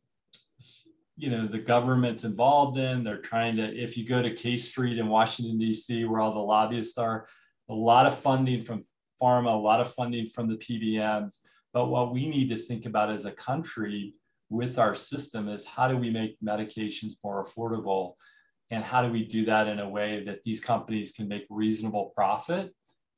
you 1.16 1.30
know 1.30 1.46
the 1.46 1.60
government's 1.60 2.24
involved 2.24 2.78
in. 2.78 3.04
They're 3.04 3.22
trying 3.22 3.56
to. 3.58 3.64
If 3.64 3.98
you 3.98 4.08
go 4.08 4.22
to 4.22 4.34
K 4.34 4.58
Street 4.58 4.98
in 4.98 5.08
Washington 5.08 5.60
D.C., 5.60 6.06
where 6.06 6.20
all 6.20 6.34
the 6.34 6.40
lobbyists 6.40 6.98
are, 6.98 7.28
a 7.70 7.74
lot 7.74 8.06
of 8.06 8.18
funding 8.18 8.62
from 8.62 8.84
pharma, 9.22 9.54
a 9.54 9.58
lot 9.58 9.82
of 9.82 9.92
funding 9.94 10.28
from 10.28 10.48
the 10.48 10.58
PBMs. 10.58 11.40
But 11.72 11.88
what 11.88 12.14
we 12.14 12.30
need 12.30 12.50
to 12.50 12.56
think 12.56 12.86
about 12.86 13.10
as 13.10 13.26
a 13.26 13.32
country 13.32 14.16
with 14.50 14.78
our 14.78 14.94
system 14.94 15.48
is 15.48 15.66
how 15.66 15.88
do 15.88 15.98
we 15.98 16.10
make 16.10 16.38
medications 16.44 17.14
more 17.24 17.44
affordable? 17.44 18.14
And 18.70 18.84
how 18.84 19.02
do 19.02 19.12
we 19.12 19.26
do 19.26 19.46
that 19.46 19.68
in 19.68 19.80
a 19.80 19.90
way 19.90 20.24
that 20.26 20.44
these 20.44 20.60
companies 20.60 21.12
can 21.12 21.28
make 21.28 21.46
reasonable 21.50 22.12
profit 22.16 22.74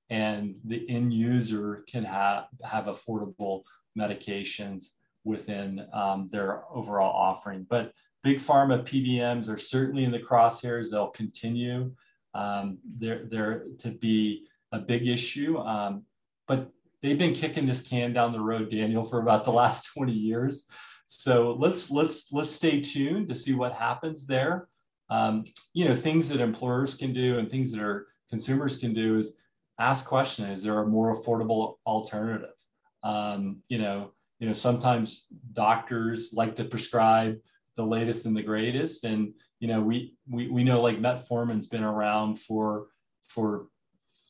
and 0.10 0.55
the 0.63 0.88
end 0.89 1.13
user 1.13 1.84
can 1.88 2.03
have, 2.03 2.45
have 2.63 2.86
affordable 2.86 3.63
medications 3.97 4.91
within 5.23 5.86
um, 5.93 6.29
their 6.31 6.63
overall 6.71 7.13
offering. 7.13 7.65
But 7.69 7.91
big 8.23 8.38
pharma 8.38 8.84
PBMs 8.84 9.49
are 9.49 9.58
certainly 9.58 10.03
in 10.03 10.12
the 10.12 10.19
crosshairs. 10.19 10.91
They'll 10.91 11.08
continue 11.08 11.93
um, 12.36 12.78
they're, 12.98 13.26
they're 13.26 13.63
to 13.80 13.91
be 13.91 14.45
a 14.71 14.80
big 14.80 15.08
issue. 15.08 15.58
Um, 15.58 16.04
but 16.48 16.69
they've 17.02 17.17
been 17.17 17.34
kicking 17.34 17.65
this 17.65 17.82
can 17.82 18.13
down 18.13 18.34
the 18.34 18.41
road, 18.41 18.69
Daniel, 18.69 19.04
for 19.04 19.21
about 19.21 19.45
the 19.45 19.52
last 19.52 19.86
20 19.95 20.12
years. 20.12 20.67
So 21.08 21.56
let's 21.60 21.91
let's 21.91 22.32
let's 22.34 22.52
stay 22.52 22.82
tuned 22.82 23.30
to 23.30 23.36
see 23.36 23.54
what 23.54 23.74
happens 23.74 24.26
there. 24.26 24.67
Um, 25.10 25.43
you 25.74 25.86
know, 25.86 25.93
things 25.93 26.30
that 26.30 26.41
employers 26.41 26.95
can 26.95 27.13
do 27.13 27.38
and 27.38 27.50
things 27.50 27.71
that 27.71 27.82
our 27.82 28.08
consumers 28.30 28.76
can 28.76 28.93
do 28.93 29.17
is 29.17 29.39
ask 29.80 30.08
question: 30.08 30.45
Is 30.45 30.63
there 30.63 30.80
a 30.80 30.88
more 30.88 31.15
affordable 31.15 31.76
alternative? 31.86 32.56
Um, 33.04 33.62
you 33.67 33.78
know, 33.78 34.13
you 34.39 34.48
know, 34.48 34.54
sometimes 34.54 35.28
doctors 35.54 36.34
like 36.34 36.56
to 36.56 36.65
prescribe 36.65 37.38
the 37.76 37.86
latest 37.86 38.26
and 38.26 38.36
the 38.36 38.44
greatest, 38.44 39.04
and 39.04 39.34
you 39.60 39.68
know, 39.68 39.82
we 39.82 40.16
we, 40.30 40.48
we 40.48 40.64
know 40.64 40.82
like 40.82 41.00
metformin's 41.00 41.68
been 41.68 41.84
around 41.84 42.40
for 42.40 42.88
for 43.24 43.68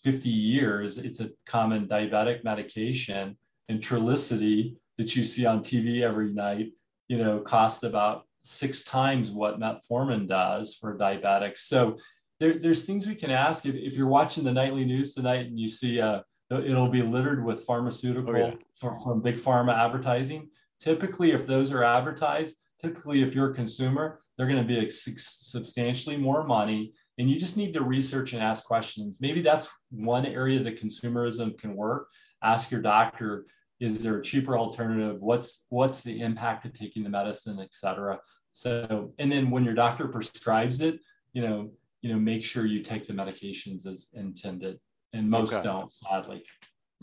50 0.03 0.29
years. 0.29 0.97
It's 0.97 1.19
a 1.19 1.31
common 1.45 1.87
diabetic 1.87 2.43
medication, 2.43 3.37
and 3.69 3.79
Trulicity 3.79 4.75
that 4.97 5.15
you 5.15 5.23
see 5.23 5.45
on 5.45 5.59
TV 5.59 6.01
every 6.01 6.31
night, 6.31 6.71
you 7.07 7.17
know, 7.17 7.39
costs 7.39 7.83
about 7.83 8.25
six 8.43 8.83
times 8.83 9.31
what 9.31 9.59
metformin 9.59 10.27
does 10.27 10.75
for 10.75 10.97
diabetics. 10.97 11.59
So 11.59 11.97
there, 12.39 12.59
there's 12.59 12.85
things 12.85 13.07
we 13.07 13.15
can 13.15 13.31
ask. 13.31 13.65
If, 13.65 13.75
if 13.75 13.95
you're 13.97 14.07
watching 14.07 14.43
the 14.43 14.53
nightly 14.53 14.85
news 14.85 15.15
tonight 15.15 15.47
and 15.47 15.59
you 15.59 15.67
see 15.67 15.99
uh, 15.99 16.21
it'll 16.51 16.89
be 16.89 17.01
littered 17.01 17.43
with 17.43 17.63
pharmaceutical 17.63 18.35
oh, 18.35 18.39
yeah. 18.39 18.53
from, 18.75 18.99
from 19.01 19.21
big 19.21 19.35
pharma 19.35 19.77
advertising. 19.77 20.49
Typically, 20.79 21.31
if 21.31 21.47
those 21.47 21.71
are 21.71 21.83
advertised, 21.83 22.57
typically 22.81 23.21
if 23.21 23.35
you're 23.35 23.51
a 23.51 23.55
consumer, 23.55 24.21
they're 24.37 24.47
going 24.47 24.65
to 24.65 24.67
be 24.67 24.89
substantially 24.89 26.17
more 26.17 26.45
money 26.45 26.93
and 27.17 27.29
you 27.29 27.39
just 27.39 27.55
need 27.55 27.73
to 27.73 27.83
research 27.83 28.33
and 28.33 28.41
ask 28.41 28.65
questions. 28.65 29.21
Maybe 29.21 29.41
that's 29.41 29.69
one 29.89 30.25
area 30.25 30.61
that 30.61 30.79
consumerism 30.79 31.57
can 31.57 31.75
work. 31.75 32.09
Ask 32.43 32.71
your 32.71 32.81
doctor 32.81 33.45
is 33.81 34.01
there 34.03 34.17
a 34.17 34.21
cheaper 34.21 34.57
alternative? 34.57 35.17
What's 35.19 35.65
what's 35.69 36.01
the 36.01 36.21
impact 36.21 36.65
of 36.65 36.71
taking 36.71 37.03
the 37.03 37.09
medicine 37.09 37.59
et 37.59 37.73
cetera? 37.73 38.19
So 38.51 39.13
and 39.19 39.31
then 39.31 39.49
when 39.49 39.65
your 39.65 39.73
doctor 39.73 40.07
prescribes 40.07 40.81
it 40.81 40.99
you 41.33 41.41
know 41.41 41.71
you 42.01 42.09
know 42.09 42.19
make 42.19 42.43
sure 42.43 42.65
you 42.65 42.81
take 42.81 43.05
the 43.05 43.13
medications 43.13 43.85
as 43.85 44.09
intended 44.13 44.79
and 45.13 45.29
most 45.29 45.53
okay. 45.53 45.63
don't 45.63 45.93
sadly. 45.93 46.43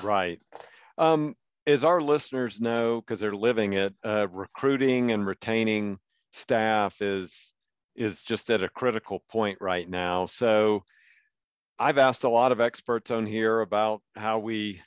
Right. 0.02 0.40
Um, 0.98 1.36
as 1.66 1.84
our 1.84 2.00
listeners 2.00 2.60
know 2.60 3.00
because 3.00 3.20
they're 3.20 3.34
living 3.34 3.74
it 3.74 3.94
uh, 4.04 4.26
recruiting 4.30 5.12
and 5.12 5.26
retaining 5.26 5.98
staff 6.32 7.00
is 7.00 7.52
is 7.94 8.22
just 8.22 8.50
at 8.50 8.62
a 8.62 8.68
critical 8.68 9.22
point 9.30 9.58
right 9.60 9.88
now. 9.88 10.26
So 10.26 10.82
I've 11.78 11.98
asked 11.98 12.24
a 12.24 12.28
lot 12.28 12.52
of 12.52 12.60
experts 12.60 13.10
on 13.10 13.26
here 13.26 13.60
about 13.60 14.00
how 14.16 14.38
we 14.38 14.80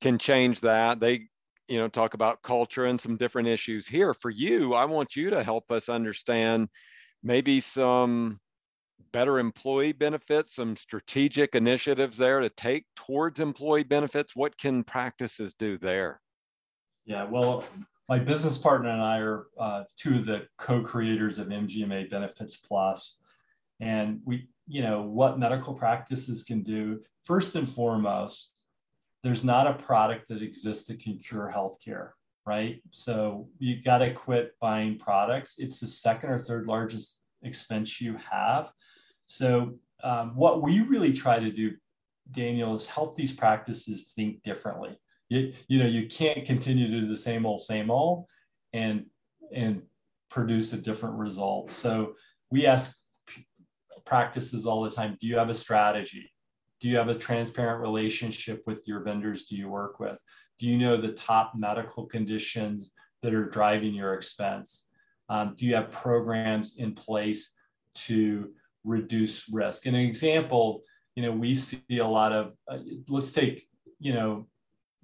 can 0.00 0.18
change 0.18 0.60
that. 0.60 1.00
They, 1.00 1.28
you 1.68 1.78
know, 1.78 1.88
talk 1.88 2.14
about 2.14 2.42
culture 2.42 2.84
and 2.84 3.00
some 3.00 3.16
different 3.16 3.48
issues 3.48 3.86
here. 3.86 4.12
For 4.12 4.28
you, 4.28 4.74
I 4.74 4.84
want 4.84 5.16
you 5.16 5.30
to 5.30 5.42
help 5.42 5.70
us 5.70 5.88
understand 5.88 6.68
maybe 7.22 7.60
some 7.60 8.38
better 9.12 9.38
employee 9.38 9.92
benefits, 9.92 10.56
some 10.56 10.74
strategic 10.74 11.54
initiatives 11.54 12.18
there 12.18 12.40
to 12.40 12.48
take 12.50 12.86
towards 12.96 13.40
employee 13.40 13.84
benefits. 13.84 14.34
What 14.34 14.58
can 14.58 14.82
practices 14.82 15.54
do 15.54 15.78
there? 15.78 16.20
Yeah, 17.04 17.24
well, 17.24 17.64
my 18.08 18.18
business 18.18 18.58
partner 18.58 18.90
and 18.90 19.02
I 19.02 19.18
are 19.18 19.46
uh, 19.58 19.84
two 19.96 20.16
of 20.16 20.26
the 20.26 20.46
co-creators 20.58 21.38
of 21.38 21.48
MGMA 21.48 22.10
Benefits 22.10 22.56
Plus, 22.56 23.18
and 23.80 24.20
we, 24.24 24.48
you 24.66 24.82
know, 24.82 25.02
what 25.02 25.38
medical 25.38 25.74
practices 25.74 26.42
can 26.42 26.62
do. 26.62 27.00
First 27.24 27.54
and 27.56 27.68
foremost, 27.68 28.52
there's 29.22 29.44
not 29.44 29.66
a 29.66 29.74
product 29.74 30.28
that 30.28 30.42
exists 30.42 30.86
that 30.86 31.00
can 31.00 31.18
cure 31.18 31.52
healthcare, 31.54 32.10
right? 32.44 32.82
So 32.90 33.48
you 33.58 33.82
got 33.82 33.98
to 33.98 34.12
quit 34.12 34.52
buying 34.60 34.98
products. 34.98 35.56
It's 35.58 35.80
the 35.80 35.86
second 35.86 36.30
or 36.30 36.38
third 36.38 36.66
largest 36.66 37.22
expense 37.42 38.00
you 38.00 38.16
have. 38.30 38.72
So 39.32 39.78
um, 40.04 40.36
what 40.36 40.60
we 40.60 40.80
really 40.80 41.14
try 41.14 41.38
to 41.38 41.50
do, 41.50 41.72
Daniel, 42.30 42.74
is 42.74 42.86
help 42.86 43.16
these 43.16 43.32
practices 43.32 44.12
think 44.14 44.42
differently. 44.42 45.00
You, 45.30 45.54
you 45.68 45.78
know 45.78 45.86
you 45.86 46.06
can't 46.06 46.44
continue 46.44 46.88
to 46.88 47.00
do 47.00 47.08
the 47.08 47.16
same 47.16 47.46
old 47.46 47.60
same 47.60 47.90
old 47.90 48.26
and 48.74 49.06
and 49.50 49.80
produce 50.28 50.74
a 50.74 50.76
different 50.76 51.16
result. 51.16 51.70
So 51.70 52.12
we 52.50 52.66
ask 52.66 52.94
practices 54.04 54.66
all 54.66 54.82
the 54.82 54.90
time 54.90 55.16
do 55.18 55.26
you 55.26 55.38
have 55.38 55.48
a 55.48 55.54
strategy? 55.54 56.30
Do 56.80 56.88
you 56.88 56.98
have 56.98 57.08
a 57.08 57.14
transparent 57.14 57.80
relationship 57.80 58.62
with 58.66 58.86
your 58.86 59.02
vendors 59.02 59.46
do 59.46 59.56
you 59.56 59.70
work 59.70 59.98
with? 59.98 60.20
Do 60.58 60.66
you 60.66 60.76
know 60.76 60.98
the 60.98 61.12
top 61.12 61.52
medical 61.56 62.04
conditions 62.04 62.90
that 63.22 63.32
are 63.32 63.48
driving 63.48 63.94
your 63.94 64.12
expense? 64.12 64.90
Um, 65.30 65.54
do 65.56 65.64
you 65.64 65.74
have 65.74 65.90
programs 65.90 66.76
in 66.76 66.94
place 66.94 67.54
to 67.94 68.52
reduce 68.84 69.48
risk 69.48 69.86
and 69.86 69.96
an 69.96 70.02
example 70.02 70.82
you 71.14 71.22
know 71.22 71.32
we 71.32 71.54
see 71.54 71.80
a 71.98 72.06
lot 72.06 72.32
of 72.32 72.52
uh, 72.68 72.78
let's 73.08 73.32
take 73.32 73.66
you 73.98 74.12
know 74.12 74.46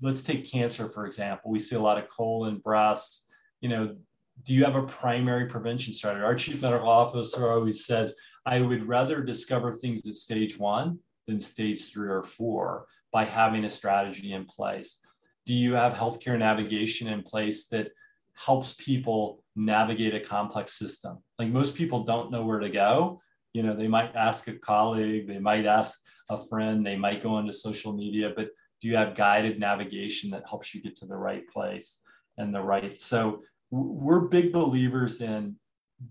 let's 0.01 0.23
take 0.23 0.51
cancer, 0.51 0.89
for 0.89 1.07
example. 1.07 1.51
We 1.51 1.59
see 1.59 1.77
a 1.77 1.81
lot 1.81 1.99
of 1.99 2.09
colon, 2.09 2.59
breast, 2.59 3.29
you 3.61 3.69
know, 3.69 3.97
do 4.45 4.55
you 4.55 4.65
have 4.65 4.77
a 4.77 4.87
primary 4.87 5.47
prevention 5.47 5.93
strategy? 5.93 6.25
Our 6.25 6.35
chief 6.37 6.63
medical 6.63 6.89
officer 6.89 7.51
always 7.51 7.85
says, 7.85 8.15
I 8.47 8.61
would 8.61 8.87
rather 8.87 9.23
discover 9.23 9.73
things 9.73 10.07
at 10.07 10.15
stage 10.15 10.59
one 10.59 11.01
than 11.27 11.41
stage 11.41 11.93
three 11.93 12.09
or 12.09 12.23
four 12.23 12.87
by 13.13 13.25
having 13.25 13.65
a 13.65 13.71
strategy 13.71 14.33
in 14.33 14.45
place. 14.45 15.01
Do 15.45 15.53
you 15.53 15.75
have 15.75 15.95
healthcare 15.95 16.39
navigation 16.39 17.09
in 17.09 17.23
place 17.23 17.67
that 17.69 17.89
helps 18.35 18.75
people 18.75 19.43
navigate 19.57 20.15
a 20.15 20.21
complex 20.21 20.79
system? 20.79 21.19
Like 21.39 21.49
most 21.49 21.75
people 21.75 22.05
don't 22.05 22.31
know 22.31 22.45
where 22.45 22.61
to 22.61 22.71
go. 22.71 23.21
You 23.55 23.63
know, 23.63 23.75
they 23.75 23.89
might 23.89 24.15
ask 24.15 24.47
a 24.49 24.55
colleague, 24.55 25.27
they 25.27 25.39
might 25.39 25.67
ask 25.67 26.01
a 26.31 26.39
friend, 26.39 26.87
they 26.87 26.97
might 26.97 27.23
go 27.23 27.31
onto 27.31 27.53
social 27.53 27.93
media, 27.93 28.33
but 28.35 28.51
do 28.81 28.89
you 28.89 28.97
have 28.97 29.17
guided 29.17 29.59
navigation 29.59 30.31
that 30.31 30.49
helps 30.49 30.75
you 30.75 30.83
get 30.83 30.97
to 30.97 31.07
the 31.07 31.17
right 31.17 31.49
place 31.49 32.03
and 32.37 32.55
the 32.55 32.61
right 32.61 33.01
so 33.01 33.43
we're 33.71 34.21
big 34.21 34.53
believers 34.53 35.21
in 35.21 35.57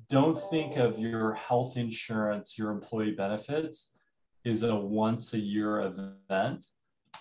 don't 0.10 0.38
think 0.50 0.76
of 0.76 1.00
your 1.00 1.34
health 1.34 1.78
insurance 1.78 2.58
your 2.58 2.72
employee 2.72 3.12
benefits 3.12 3.94
is 4.44 4.64
a 4.64 4.76
once 4.76 5.34
a 5.34 5.40
year 5.40 5.82
event 5.82 6.68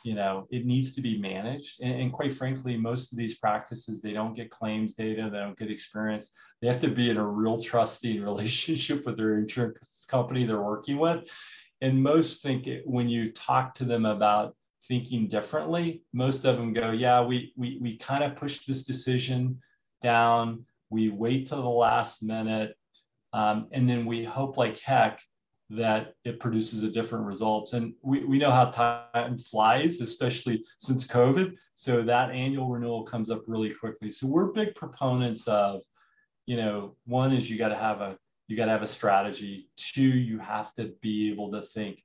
you 0.07 0.15
know 0.15 0.47
it 0.51 0.65
needs 0.65 0.95
to 0.95 1.01
be 1.01 1.19
managed 1.19 1.83
and, 1.83 2.01
and, 2.01 2.13
quite 2.13 2.33
frankly 2.33 2.77
most 2.77 3.13
of 3.13 3.19
these 3.19 3.39
practices 3.39 4.01
they 4.01 4.13
don't 4.13 4.37
get 4.37 4.51
claims 4.51 4.95
data 4.95 5.29
they 5.31 5.39
don't 5.39 5.59
get 5.59 5.71
experience 5.71 6.33
they 6.61 6.69
have 6.69 6.79
to 6.79 6.89
be 6.89 7.11
in 7.11 7.17
a 7.17 7.27
real 7.27 7.61
trusting 7.61 8.23
relationship 8.31 9.05
with 9.05 9.17
their 9.17 9.35
insurance 9.39 10.07
company 10.09 10.45
they're 10.45 10.63
working 10.63 10.99
with 10.99 11.29
and 11.81 12.03
most 12.03 12.43
think 12.43 12.67
it, 12.67 12.83
when 12.87 13.09
you 13.09 13.33
talk 13.33 13.75
to 13.75 13.85
them 13.85 14.07
about 14.07 14.55
thinking 14.87 15.29
differently. 15.29 16.03
Most 16.13 16.45
of 16.45 16.57
them 16.57 16.73
go, 16.73 16.91
yeah, 16.91 17.23
we 17.23 17.53
we 17.57 17.79
we 17.81 17.97
kind 17.97 18.25
of 18.25 18.37
push 18.37 18.61
this 18.61 18.85
decision 18.85 19.61
down. 20.03 20.65
We 20.91 21.11
wait 21.11 21.49
till 21.49 21.63
the 21.63 21.69
last 21.69 22.23
minute, 22.23 22.77
um, 23.33 23.69
and 23.73 23.89
then 23.89 24.07
we 24.07 24.25
hope 24.25 24.57
like 24.57 24.79
heck 24.79 25.21
that 25.69 26.15
it 26.25 26.39
produces 26.39 26.83
a 26.83 26.91
different 26.91 27.25
results. 27.25 27.73
And 27.73 27.95
we, 28.03 28.25
we 28.25 28.39
know 28.39 28.51
how 28.51 28.67
time 28.67 29.37
flies, 29.37 30.01
especially 30.01 30.65
since 30.79 31.07
COVID. 31.07 31.55
So 31.75 32.03
that 32.03 32.31
annual 32.31 32.69
renewal 32.69 33.03
comes 33.03 33.31
up 33.31 33.43
really 33.47 33.71
quickly. 33.71 34.11
So 34.11 34.27
we're 34.27 34.53
big 34.53 34.75
proponents 34.75 35.49
of, 35.49 35.83
you 36.47 36.57
know, 36.57 36.97
one 37.05 37.33
is 37.33 37.51
you 37.51 37.59
got 37.59 37.69
to 37.69 37.77
have 37.77 38.01
a 38.01 38.17
you 38.49 38.57
got 38.57 38.67
to 38.67 38.71
have 38.71 38.83
a 38.83 38.87
strategy. 38.87 39.69
Two, 39.77 40.03
you 40.03 40.39
have 40.39 40.73
to 40.75 40.95
be 41.03 41.31
able 41.33 41.51
to 41.51 41.63
think 41.63 42.05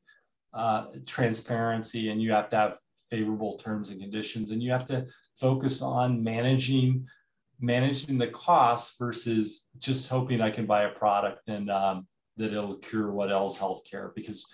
uh, 0.55 0.85
transparency 1.05 2.09
and 2.09 2.19
you 2.19 2.31
have 2.31 2.49
to 2.49 2.55
have 2.55 2.79
favorable 3.11 3.57
terms 3.57 3.89
and 3.89 4.01
conditions 4.01 4.51
and 4.51 4.63
you 4.63 4.71
have 4.71 4.85
to 4.85 5.05
focus 5.35 5.81
on 5.81 6.23
managing 6.23 7.05
managing 7.59 8.17
the 8.17 8.27
costs 8.27 8.95
versus 8.97 9.67
just 9.77 10.09
hoping 10.09 10.41
I 10.41 10.49
can 10.49 10.65
buy 10.65 10.83
a 10.83 10.89
product 10.89 11.47
and 11.47 11.69
um, 11.69 12.07
that 12.41 12.53
it'll 12.53 12.77
cure 12.77 13.11
what 13.11 13.31
else 13.31 13.57
healthcare 13.57 14.13
because 14.15 14.45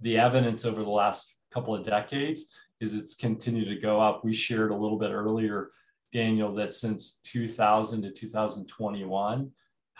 the 0.00 0.18
evidence 0.18 0.64
over 0.64 0.82
the 0.82 0.90
last 0.90 1.38
couple 1.50 1.74
of 1.74 1.84
decades 1.84 2.46
is 2.80 2.94
it's 2.94 3.14
continued 3.14 3.68
to 3.68 3.80
go 3.80 4.00
up. 4.00 4.24
We 4.24 4.32
shared 4.32 4.70
a 4.70 4.76
little 4.76 4.98
bit 4.98 5.12
earlier, 5.12 5.70
Daniel, 6.12 6.54
that 6.54 6.74
since 6.74 7.20
2000 7.24 8.02
to 8.02 8.10
2021, 8.10 9.50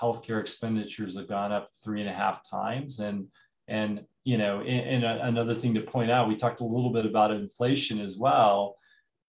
healthcare 0.00 0.40
expenditures 0.40 1.16
have 1.16 1.28
gone 1.28 1.52
up 1.52 1.68
three 1.82 2.00
and 2.00 2.10
a 2.10 2.12
half 2.12 2.48
times. 2.48 2.98
And 2.98 3.28
and 3.68 4.04
you 4.24 4.38
know, 4.38 4.60
and, 4.60 5.04
and 5.04 5.20
another 5.20 5.54
thing 5.54 5.74
to 5.74 5.80
point 5.80 6.10
out, 6.10 6.28
we 6.28 6.36
talked 6.36 6.60
a 6.60 6.64
little 6.64 6.92
bit 6.92 7.06
about 7.06 7.30
inflation 7.30 7.98
as 7.98 8.16
well. 8.16 8.76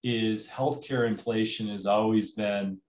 Is 0.03 0.47
healthcare 0.47 1.08
inflation 1.08 1.67
has 1.69 1.86
always 1.86 2.32
been, 2.32 2.80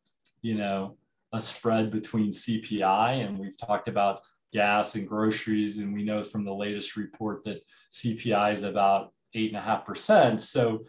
you 0.42 0.56
know, 0.56 0.96
a 1.32 1.40
spread 1.40 1.90
between 1.90 2.30
CPI, 2.30 3.26
and 3.26 3.38
we've 3.38 3.56
talked 3.56 3.88
about 3.88 4.20
gas 4.52 4.94
and 4.94 5.06
groceries, 5.06 5.78
and 5.78 5.92
we 5.92 6.04
know 6.04 6.22
from 6.22 6.44
the 6.44 6.54
latest 6.54 6.96
report 6.96 7.42
that 7.44 7.62
CPI 7.90 8.52
is 8.52 8.62
about 8.62 9.12
eight 9.34 9.50
and 9.50 9.58
a 9.58 9.62
half 9.62 9.84
percent. 9.84 10.40
So 10.40 10.84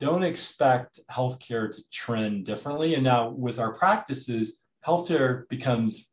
don't 0.00 0.24
expect 0.24 1.00
healthcare 1.10 1.70
to 1.70 1.82
trend 1.90 2.46
differently. 2.46 2.94
And 2.94 3.04
now 3.04 3.30
with 3.30 3.58
our 3.58 3.72
practices, 3.72 4.60
healthcare 4.86 5.48
becomes 5.48 6.10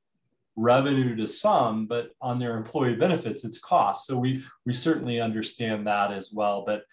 revenue 0.56 1.16
to 1.16 1.26
some, 1.26 1.88
but 1.88 2.12
on 2.22 2.38
their 2.38 2.58
employee 2.58 2.96
benefits, 2.96 3.44
it's 3.44 3.60
cost. 3.60 4.06
So 4.06 4.18
we 4.18 4.44
we 4.66 4.74
certainly 4.74 5.20
understand 5.20 5.88
that 5.88 6.12
as 6.12 6.32
well. 6.34 6.64
But 6.66 6.84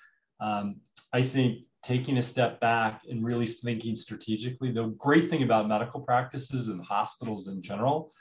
um, 0.41 0.77
I 1.13 1.23
think 1.23 1.65
taking 1.83 2.19
a 2.19 2.23
step 2.23 2.61
back 2.61 3.03
and 3.09 3.25
really 3.25 3.47
thinking 3.47 3.97
strategically, 3.97 4.71
the 4.71 4.89
great 4.99 5.29
thing 5.31 5.43
about 5.43 5.69
medical 5.69 6.01
practices 6.01 6.69
and 6.69 6.85
hospitals 6.85 7.49
in 7.49 7.63
general 7.63 8.13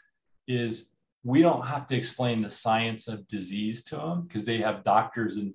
is 0.47 0.93
we 1.23 1.41
don't 1.41 1.65
have 1.65 1.87
to 1.87 1.95
explain 1.95 2.41
the 2.41 2.51
science 2.51 3.07
of 3.07 3.27
disease 3.27 3.83
to 3.83 3.97
them 3.97 4.21
because 4.23 4.45
they 4.45 4.57
have 4.57 4.83
doctors 4.83 5.37
and 5.37 5.53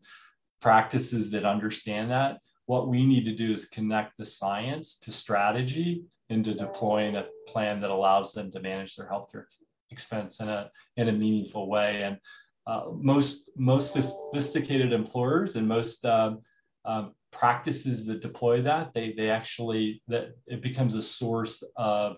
practices 0.61 1.31
that 1.31 1.45
understand 1.45 2.11
that. 2.11 2.39
What 2.67 2.89
we 2.89 3.07
need 3.07 3.25
to 3.25 3.35
do 3.35 3.53
is 3.53 3.67
connect 3.67 4.17
the 4.17 4.25
science 4.25 4.99
to 5.01 5.13
strategy 5.13 6.05
into 6.29 6.55
deploying 6.55 7.17
a 7.17 7.27
plan 7.49 7.81
that 7.81 7.91
allows 7.91 8.33
them 8.33 8.51
to 8.53 8.61
manage 8.61 8.97
their 8.97 9.09
healthcare 9.09 9.45
expense 9.91 10.41
in 10.41 10.49
a 10.49 10.71
in 10.97 11.09
a 11.09 11.13
meaningful 11.13 11.69
way. 11.69 12.03
And 12.03 12.19
uh, 12.67 12.85
most 12.95 13.51
most 13.57 13.93
sophisticated 13.93 14.93
employers 14.93 15.57
and 15.57 15.67
most 15.67 16.05
um, 16.05 16.41
um, 16.85 17.13
practices 17.33 18.07
that 18.07 18.23
deploy 18.23 18.63
that 18.63 18.95
they 18.95 19.13
they 19.13 19.31
actually 19.31 20.03
that 20.09 20.31
it 20.47 20.63
becomes 20.63 20.95
a 20.95 21.03
source 21.03 21.63
of 21.77 22.17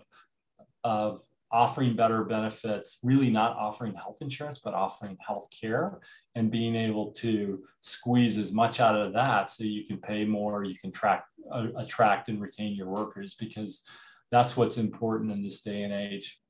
of 0.82 1.20
offering 1.54 1.94
better 1.94 2.24
benefits, 2.24 2.98
really 3.04 3.30
not 3.30 3.56
offering 3.56 3.94
health 3.94 4.18
insurance, 4.20 4.58
but 4.58 4.74
offering 4.74 5.16
health 5.24 5.46
care 5.50 6.00
and 6.34 6.50
being 6.50 6.74
able 6.74 7.12
to 7.12 7.62
squeeze 7.80 8.36
as 8.36 8.52
much 8.52 8.80
out 8.80 8.96
of 8.96 9.12
that 9.12 9.48
so 9.48 9.62
you 9.62 9.86
can 9.86 9.96
pay 9.98 10.24
more, 10.24 10.64
you 10.64 10.76
can 10.76 10.90
track, 10.90 11.24
uh, 11.52 11.68
attract 11.76 12.28
and 12.28 12.40
retain 12.40 12.74
your 12.74 12.88
workers 12.88 13.36
because 13.38 13.88
that's 14.32 14.56
what's 14.56 14.78
important 14.78 15.30
in 15.30 15.44
this 15.44 15.60
day 15.60 15.84
and 15.84 15.92
age. 15.92 16.40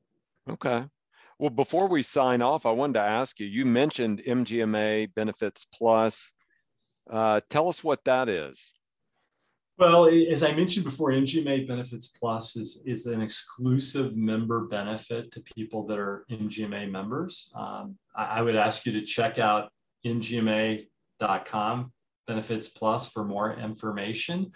Okay. 0.48 0.86
Well, 1.38 1.50
before 1.50 1.86
we 1.86 2.00
sign 2.00 2.40
off, 2.40 2.64
I 2.64 2.70
wanted 2.70 2.94
to 2.94 3.00
ask 3.00 3.38
you, 3.38 3.46
you 3.46 3.66
mentioned 3.66 4.22
MGMA 4.26 5.14
Benefits 5.14 5.66
Plus. 5.74 6.32
Uh, 7.10 7.40
tell 7.50 7.68
us 7.68 7.84
what 7.84 8.02
that 8.06 8.30
is. 8.30 8.58
Well, 9.76 10.06
as 10.06 10.44
I 10.44 10.52
mentioned 10.52 10.84
before, 10.84 11.10
MGMA 11.10 11.66
Benefits 11.66 12.06
Plus 12.06 12.54
is, 12.54 12.80
is 12.86 13.06
an 13.06 13.20
exclusive 13.20 14.16
member 14.16 14.66
benefit 14.66 15.32
to 15.32 15.40
people 15.40 15.84
that 15.86 15.98
are 15.98 16.24
MGMA 16.30 16.88
members. 16.88 17.50
Um, 17.56 17.98
I, 18.14 18.24
I, 18.24 18.42
would 18.42 18.54
ask 18.54 18.86
you 18.86 18.92
to 18.92 19.02
check 19.02 19.40
out 19.40 19.72
mgma.com 20.06 21.92
benefits 22.28 22.68
plus 22.68 23.10
for 23.10 23.24
more 23.24 23.54
information. 23.54 24.52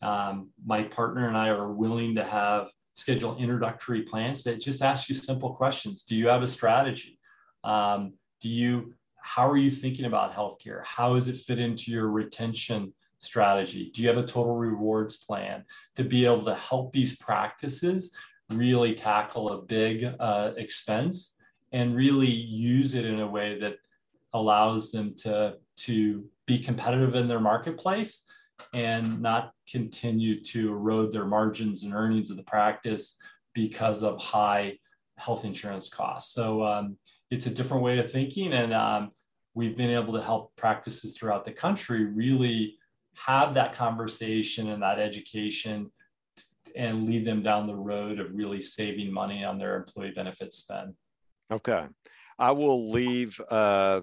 Um, 0.00 0.50
my 0.64 0.84
partner 0.84 1.28
and 1.28 1.36
I 1.36 1.50
are 1.50 1.70
willing 1.70 2.14
to 2.14 2.24
have 2.24 2.70
schedule 2.94 3.36
introductory 3.36 4.02
plans 4.02 4.42
that 4.44 4.58
just 4.60 4.80
ask 4.80 5.06
you 5.08 5.14
simple 5.14 5.52
questions. 5.52 6.04
Do 6.04 6.16
you 6.16 6.28
have 6.28 6.42
a 6.42 6.46
strategy? 6.46 7.18
Um, 7.62 8.14
do 8.40 8.48
you, 8.48 8.94
how 9.16 9.48
are 9.48 9.58
you 9.58 9.70
thinking 9.70 10.06
about 10.06 10.34
healthcare? 10.34 10.82
How 10.84 11.12
does 11.12 11.28
it 11.28 11.36
fit 11.36 11.58
into 11.58 11.90
your 11.90 12.10
retention 12.10 12.94
strategy? 13.22 13.90
Do 13.92 14.02
you 14.02 14.08
have 14.08 14.18
a 14.18 14.26
total 14.26 14.56
rewards 14.56 15.16
plan 15.16 15.64
to 15.96 16.04
be 16.04 16.24
able 16.24 16.44
to 16.44 16.54
help 16.54 16.92
these 16.92 17.16
practices 17.16 18.16
really 18.50 18.94
tackle 18.94 19.50
a 19.50 19.62
big 19.62 20.14
uh, 20.20 20.52
expense 20.56 21.36
and 21.72 21.96
really 21.96 22.30
use 22.30 22.94
it 22.94 23.06
in 23.06 23.20
a 23.20 23.26
way 23.26 23.58
that 23.58 23.76
allows 24.34 24.90
them 24.90 25.14
to, 25.18 25.56
to 25.76 26.24
be 26.46 26.58
competitive 26.58 27.14
in 27.14 27.28
their 27.28 27.40
marketplace 27.40 28.26
and 28.74 29.20
not 29.20 29.52
continue 29.70 30.40
to 30.40 30.70
erode 30.70 31.12
their 31.12 31.26
margins 31.26 31.84
and 31.84 31.94
earnings 31.94 32.30
of 32.30 32.36
the 32.36 32.42
practice 32.42 33.16
because 33.54 34.02
of 34.02 34.20
high 34.20 34.78
health 35.16 35.44
insurance 35.44 35.88
costs. 35.88 36.34
So 36.34 36.62
um, 36.62 36.96
it's 37.30 37.46
a 37.46 37.54
different 37.54 37.82
way 37.82 37.98
of 37.98 38.10
thinking. 38.10 38.52
And 38.52 38.72
um, 38.74 39.12
we've 39.54 39.76
been 39.76 39.90
able 39.90 40.12
to 40.14 40.22
help 40.22 40.54
practices 40.56 41.16
throughout 41.16 41.44
the 41.44 41.52
country 41.52 42.04
really 42.04 42.76
have 43.14 43.54
that 43.54 43.72
conversation 43.72 44.70
and 44.70 44.82
that 44.82 44.98
education 44.98 45.90
and 46.74 47.06
lead 47.06 47.24
them 47.24 47.42
down 47.42 47.66
the 47.66 47.76
road 47.76 48.18
of 48.18 48.34
really 48.34 48.62
saving 48.62 49.12
money 49.12 49.44
on 49.44 49.58
their 49.58 49.76
employee 49.76 50.12
benefit 50.14 50.54
spend. 50.54 50.94
Okay. 51.50 51.84
I 52.38 52.50
will 52.50 52.90
leave 52.90 53.38
uh, 53.50 54.00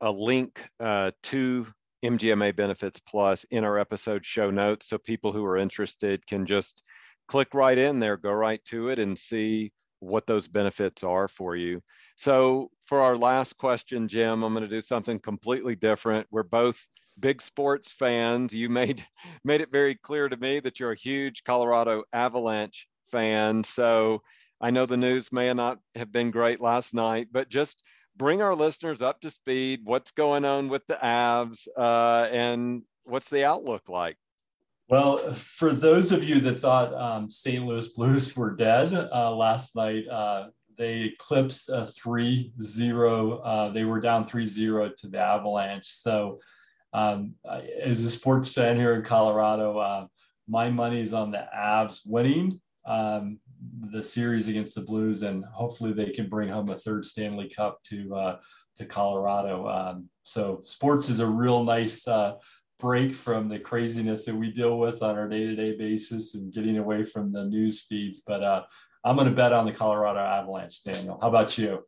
a 0.00 0.10
link 0.10 0.64
uh, 0.78 1.10
to 1.24 1.66
MGMA 2.04 2.54
Benefits 2.56 3.00
Plus 3.00 3.44
in 3.50 3.64
our 3.64 3.78
episode 3.78 4.24
show 4.24 4.50
notes 4.50 4.88
so 4.88 4.98
people 4.98 5.32
who 5.32 5.44
are 5.44 5.56
interested 5.56 6.26
can 6.26 6.46
just 6.46 6.82
click 7.28 7.52
right 7.54 7.76
in 7.76 7.98
there, 7.98 8.16
go 8.16 8.32
right 8.32 8.64
to 8.66 8.88
it, 8.88 8.98
and 8.98 9.18
see 9.18 9.72
what 9.98 10.26
those 10.26 10.48
benefits 10.48 11.04
are 11.04 11.28
for 11.28 11.56
you. 11.56 11.82
So, 12.16 12.70
for 12.86 13.00
our 13.00 13.16
last 13.16 13.56
question, 13.58 14.08
Jim, 14.08 14.42
I'm 14.42 14.54
going 14.54 14.64
to 14.64 14.68
do 14.68 14.80
something 14.80 15.18
completely 15.18 15.76
different. 15.76 16.26
We're 16.30 16.42
both 16.42 16.86
big 17.18 17.42
sports 17.42 17.92
fans. 17.92 18.52
You 18.52 18.68
made 18.68 19.04
made 19.44 19.60
it 19.60 19.70
very 19.70 19.94
clear 19.94 20.28
to 20.28 20.36
me 20.36 20.60
that 20.60 20.80
you're 20.80 20.92
a 20.92 20.96
huge 20.96 21.44
Colorado 21.44 22.04
Avalanche 22.12 22.86
fan. 23.10 23.64
So, 23.64 24.22
I 24.60 24.70
know 24.70 24.86
the 24.86 24.96
news 24.96 25.32
may 25.32 25.52
not 25.52 25.78
have 25.94 26.12
been 26.12 26.30
great 26.30 26.60
last 26.60 26.94
night, 26.94 27.28
but 27.32 27.48
just 27.48 27.82
bring 28.16 28.42
our 28.42 28.54
listeners 28.54 29.02
up 29.02 29.20
to 29.22 29.30
speed. 29.30 29.80
What's 29.84 30.10
going 30.10 30.44
on 30.44 30.68
with 30.68 30.86
the 30.86 30.98
Avs, 31.02 31.66
uh, 31.76 32.28
and 32.30 32.82
what's 33.04 33.30
the 33.30 33.44
outlook 33.44 33.88
like? 33.88 34.16
Well, 34.90 35.18
for 35.18 35.72
those 35.72 36.10
of 36.10 36.24
you 36.24 36.40
that 36.40 36.58
thought 36.58 36.92
um, 36.94 37.30
St. 37.30 37.64
Louis 37.64 37.86
Blues 37.88 38.36
were 38.36 38.56
dead 38.56 38.92
uh, 38.92 39.34
last 39.34 39.76
night, 39.76 40.06
uh, 40.08 40.48
they 40.76 41.02
eclipsed 41.04 41.68
a 41.68 41.86
3 41.86 42.52
0. 42.60 43.38
Uh, 43.38 43.68
they 43.68 43.84
were 43.84 44.00
down 44.00 44.24
3 44.24 44.44
0 44.46 44.90
to 44.98 45.08
the 45.08 45.20
Avalanche. 45.20 45.86
So, 45.86 46.40
um, 46.92 47.34
as 47.82 48.04
a 48.04 48.10
sports 48.10 48.52
fan 48.52 48.76
here 48.76 48.94
in 48.94 49.02
Colorado, 49.02 49.78
uh, 49.78 50.06
my 50.48 50.70
money 50.70 51.00
is 51.00 51.12
on 51.12 51.30
the 51.30 51.46
Avs 51.54 52.02
winning. 52.06 52.60
Um, 52.84 53.38
the 53.80 54.02
series 54.02 54.48
against 54.48 54.74
the 54.74 54.80
Blues, 54.80 55.22
and 55.22 55.44
hopefully 55.44 55.92
they 55.92 56.10
can 56.10 56.28
bring 56.28 56.48
home 56.48 56.70
a 56.70 56.76
third 56.76 57.04
Stanley 57.04 57.48
Cup 57.48 57.82
to 57.84 58.14
uh, 58.14 58.38
to 58.76 58.86
Colorado. 58.86 59.68
Um, 59.68 60.08
so 60.22 60.60
sports 60.64 61.08
is 61.08 61.20
a 61.20 61.26
real 61.26 61.62
nice 61.64 62.08
uh, 62.08 62.34
break 62.78 63.14
from 63.14 63.48
the 63.48 63.58
craziness 63.58 64.24
that 64.24 64.34
we 64.34 64.50
deal 64.50 64.78
with 64.78 65.02
on 65.02 65.18
our 65.18 65.28
day 65.28 65.44
to 65.44 65.54
day 65.54 65.76
basis 65.76 66.34
and 66.34 66.52
getting 66.52 66.78
away 66.78 67.02
from 67.02 67.32
the 67.32 67.44
news 67.44 67.82
feeds. 67.82 68.20
But 68.26 68.42
uh, 68.42 68.62
I'm 69.04 69.16
going 69.16 69.28
to 69.28 69.34
bet 69.34 69.52
on 69.52 69.66
the 69.66 69.72
Colorado 69.72 70.20
Avalanche, 70.20 70.82
Daniel. 70.82 71.18
How 71.20 71.28
about 71.28 71.56
you? 71.58 71.84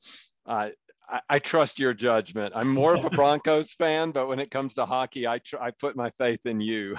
I, 1.12 1.20
I 1.28 1.38
trust 1.38 1.78
your 1.78 1.92
judgment. 1.92 2.54
I'm 2.56 2.68
more 2.68 2.94
of 2.94 3.04
a 3.04 3.10
Broncos 3.20 3.72
fan, 3.74 4.10
but 4.10 4.26
when 4.26 4.40
it 4.40 4.50
comes 4.50 4.74
to 4.74 4.86
hockey, 4.86 5.28
I 5.28 5.38
tr- 5.38 5.60
I 5.60 5.70
put 5.70 5.94
my 5.94 6.10
faith 6.18 6.40
in 6.46 6.60
you. 6.60 6.96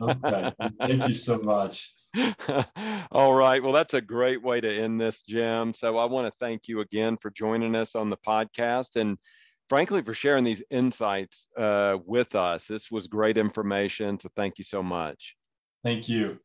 okay, 0.00 0.52
thank 0.80 1.08
you 1.08 1.14
so 1.14 1.38
much. 1.38 1.92
All 3.12 3.34
right. 3.34 3.62
Well, 3.62 3.72
that's 3.72 3.94
a 3.94 4.00
great 4.00 4.42
way 4.42 4.60
to 4.60 4.82
end 4.82 5.00
this, 5.00 5.20
Jim. 5.20 5.74
So 5.74 5.98
I 5.98 6.06
want 6.06 6.26
to 6.26 6.32
thank 6.40 6.66
you 6.66 6.80
again 6.80 7.18
for 7.20 7.30
joining 7.30 7.76
us 7.76 7.94
on 7.94 8.08
the 8.08 8.16
podcast 8.16 8.96
and 8.96 9.16
frankly 9.68 10.02
for 10.02 10.14
sharing 10.14 10.42
these 10.42 10.62
insights 10.70 11.46
uh, 11.56 11.98
with 12.04 12.34
us. 12.34 12.66
This 12.66 12.90
was 12.90 13.06
great 13.06 13.36
information. 13.36 14.18
So 14.18 14.28
thank 14.34 14.58
you 14.58 14.64
so 14.64 14.82
much. 14.82 15.36
Thank 15.84 16.08
you. 16.08 16.40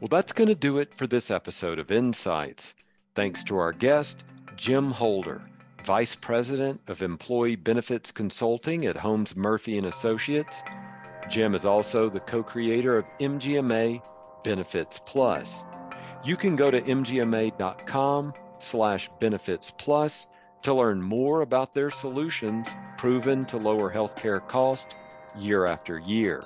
Well, 0.00 0.08
that's 0.10 0.32
going 0.32 0.48
to 0.48 0.54
do 0.54 0.78
it 0.78 0.92
for 0.92 1.06
this 1.06 1.30
episode 1.30 1.78
of 1.78 1.90
Insights. 1.90 2.74
Thanks 3.14 3.44
to 3.44 3.56
our 3.56 3.72
guest, 3.72 4.24
Jim 4.56 4.90
Holder, 4.90 5.40
Vice 5.84 6.14
President 6.14 6.80
of 6.88 7.02
Employee 7.02 7.56
Benefits 7.56 8.12
Consulting 8.12 8.86
at 8.86 8.96
Holmes 8.96 9.36
Murphy 9.36 9.78
and 9.78 9.86
Associates 9.86 10.62
Jim 11.28 11.54
is 11.54 11.64
also 11.64 12.10
the 12.10 12.20
co-creator 12.20 12.98
of 12.98 13.06
MGMA 13.18 14.04
Benefits 14.44 15.00
Plus. 15.06 15.62
You 16.24 16.36
can 16.36 16.56
go 16.56 16.70
to 16.70 16.80
mgma.com 16.80 18.34
slash 18.58 19.08
benefits 19.20 19.72
plus 19.76 20.28
to 20.62 20.74
learn 20.74 21.02
more 21.02 21.42
about 21.42 21.74
their 21.74 21.90
solutions 21.90 22.68
proven 22.96 23.44
to 23.46 23.56
lower 23.56 23.92
healthcare 23.92 24.46
cost 24.46 24.98
year 25.36 25.66
after 25.66 25.98
year. 26.00 26.44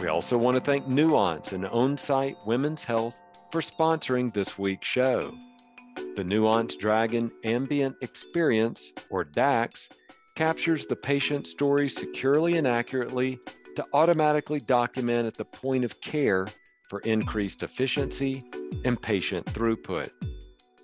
We 0.00 0.08
also 0.08 0.38
want 0.38 0.56
to 0.56 0.60
thank 0.60 0.88
Nuance 0.88 1.52
and 1.52 1.64
OnSite 1.64 2.46
Women's 2.46 2.84
Health 2.84 3.20
for 3.50 3.60
sponsoring 3.60 4.32
this 4.32 4.58
week's 4.58 4.88
show. 4.88 5.34
The 6.14 6.24
Nuance 6.24 6.76
Dragon 6.76 7.32
Ambient 7.42 7.96
Experience, 8.02 8.92
or 9.08 9.24
DAX, 9.24 9.88
captures 10.34 10.86
the 10.86 10.96
patient 10.96 11.46
story 11.46 11.88
securely 11.88 12.58
and 12.58 12.66
accurately 12.66 13.38
to 13.76 13.84
automatically 13.94 14.60
document 14.60 15.26
at 15.26 15.34
the 15.34 15.44
point 15.46 15.84
of 15.84 16.00
care 16.02 16.46
for 16.90 17.00
increased 17.00 17.62
efficiency 17.62 18.44
and 18.84 19.00
patient 19.00 19.46
throughput. 19.46 20.10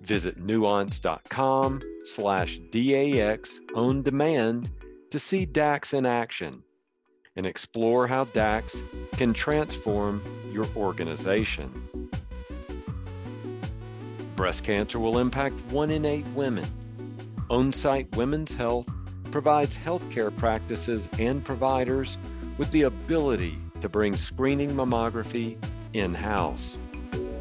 Visit 0.00 0.38
nuance.com 0.38 1.82
slash 2.14 2.58
DAX 2.70 3.60
on 3.74 4.02
demand 4.02 4.70
to 5.10 5.18
see 5.18 5.44
DAX 5.44 5.92
in 5.92 6.06
action 6.06 6.62
and 7.36 7.44
explore 7.44 8.06
how 8.06 8.24
DAX 8.24 8.76
can 9.12 9.34
transform 9.34 10.22
your 10.52 10.66
organization. 10.74 11.70
Breast 14.38 14.62
cancer 14.62 14.98
will 15.00 15.18
impact 15.18 15.56
one 15.70 15.90
in 15.90 16.04
eight 16.04 16.26
women. 16.28 16.64
OnSite 17.50 18.14
Women's 18.14 18.54
Health 18.54 18.88
provides 19.32 19.76
healthcare 19.76 20.30
practices 20.36 21.08
and 21.18 21.44
providers 21.44 22.16
with 22.56 22.70
the 22.70 22.82
ability 22.82 23.58
to 23.80 23.88
bring 23.88 24.16
screening 24.16 24.76
mammography 24.76 25.56
in 25.92 26.14
house. 26.14 26.76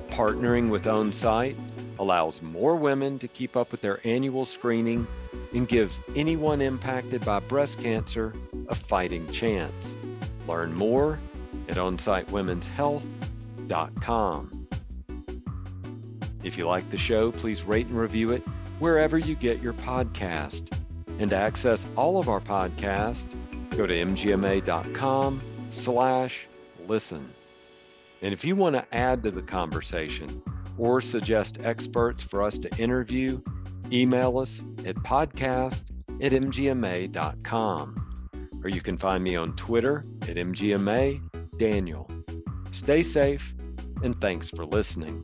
Partnering 0.09 0.69
with 0.69 0.85
OnSite 0.85 1.55
allows 1.99 2.41
more 2.41 2.75
women 2.75 3.19
to 3.19 3.27
keep 3.27 3.55
up 3.55 3.71
with 3.71 3.81
their 3.81 3.99
annual 4.03 4.47
screening 4.47 5.05
and 5.53 5.67
gives 5.67 5.99
anyone 6.15 6.61
impacted 6.61 7.23
by 7.23 7.39
breast 7.41 7.79
cancer 7.79 8.33
a 8.69 8.75
fighting 8.75 9.31
chance. 9.31 9.71
Learn 10.47 10.73
more 10.73 11.19
at 11.69 11.77
onsitewomenshealth.com. 11.77 14.56
If 16.43 16.57
you 16.57 16.67
like 16.67 16.89
the 16.89 16.97
show, 16.97 17.31
please 17.31 17.63
rate 17.63 17.87
and 17.87 17.97
review 17.97 18.31
it 18.31 18.43
wherever 18.79 19.17
you 19.17 19.35
get 19.35 19.61
your 19.61 19.73
podcast. 19.73 20.71
And 21.19 21.29
to 21.31 21.35
access 21.35 21.85
all 21.95 22.19
of 22.19 22.29
our 22.29 22.39
podcasts, 22.39 23.25
go 23.71 23.87
to 23.87 23.93
mgma.com 23.93 25.41
slash 25.71 26.47
listen. 26.87 27.27
And 28.21 28.33
if 28.33 28.43
you 28.43 28.55
want 28.55 28.75
to 28.75 28.95
add 28.95 29.23
to 29.23 29.31
the 29.31 29.41
conversation 29.41 30.41
or 30.77 31.01
suggest 31.01 31.57
experts 31.63 32.23
for 32.23 32.43
us 32.43 32.57
to 32.59 32.75
interview, 32.77 33.41
email 33.91 34.37
us 34.39 34.61
at 34.85 34.95
podcast 34.97 35.83
at 36.21 36.31
mgma.com. 36.31 38.03
Or 38.63 38.69
you 38.69 38.81
can 38.81 38.97
find 38.97 39.23
me 39.23 39.35
on 39.35 39.55
Twitter 39.55 40.03
at 40.23 40.35
mgma 40.35 41.21
daniel. 41.57 42.09
Stay 42.71 43.03
safe 43.03 43.53
and 44.03 44.19
thanks 44.19 44.49
for 44.49 44.65
listening. 44.65 45.23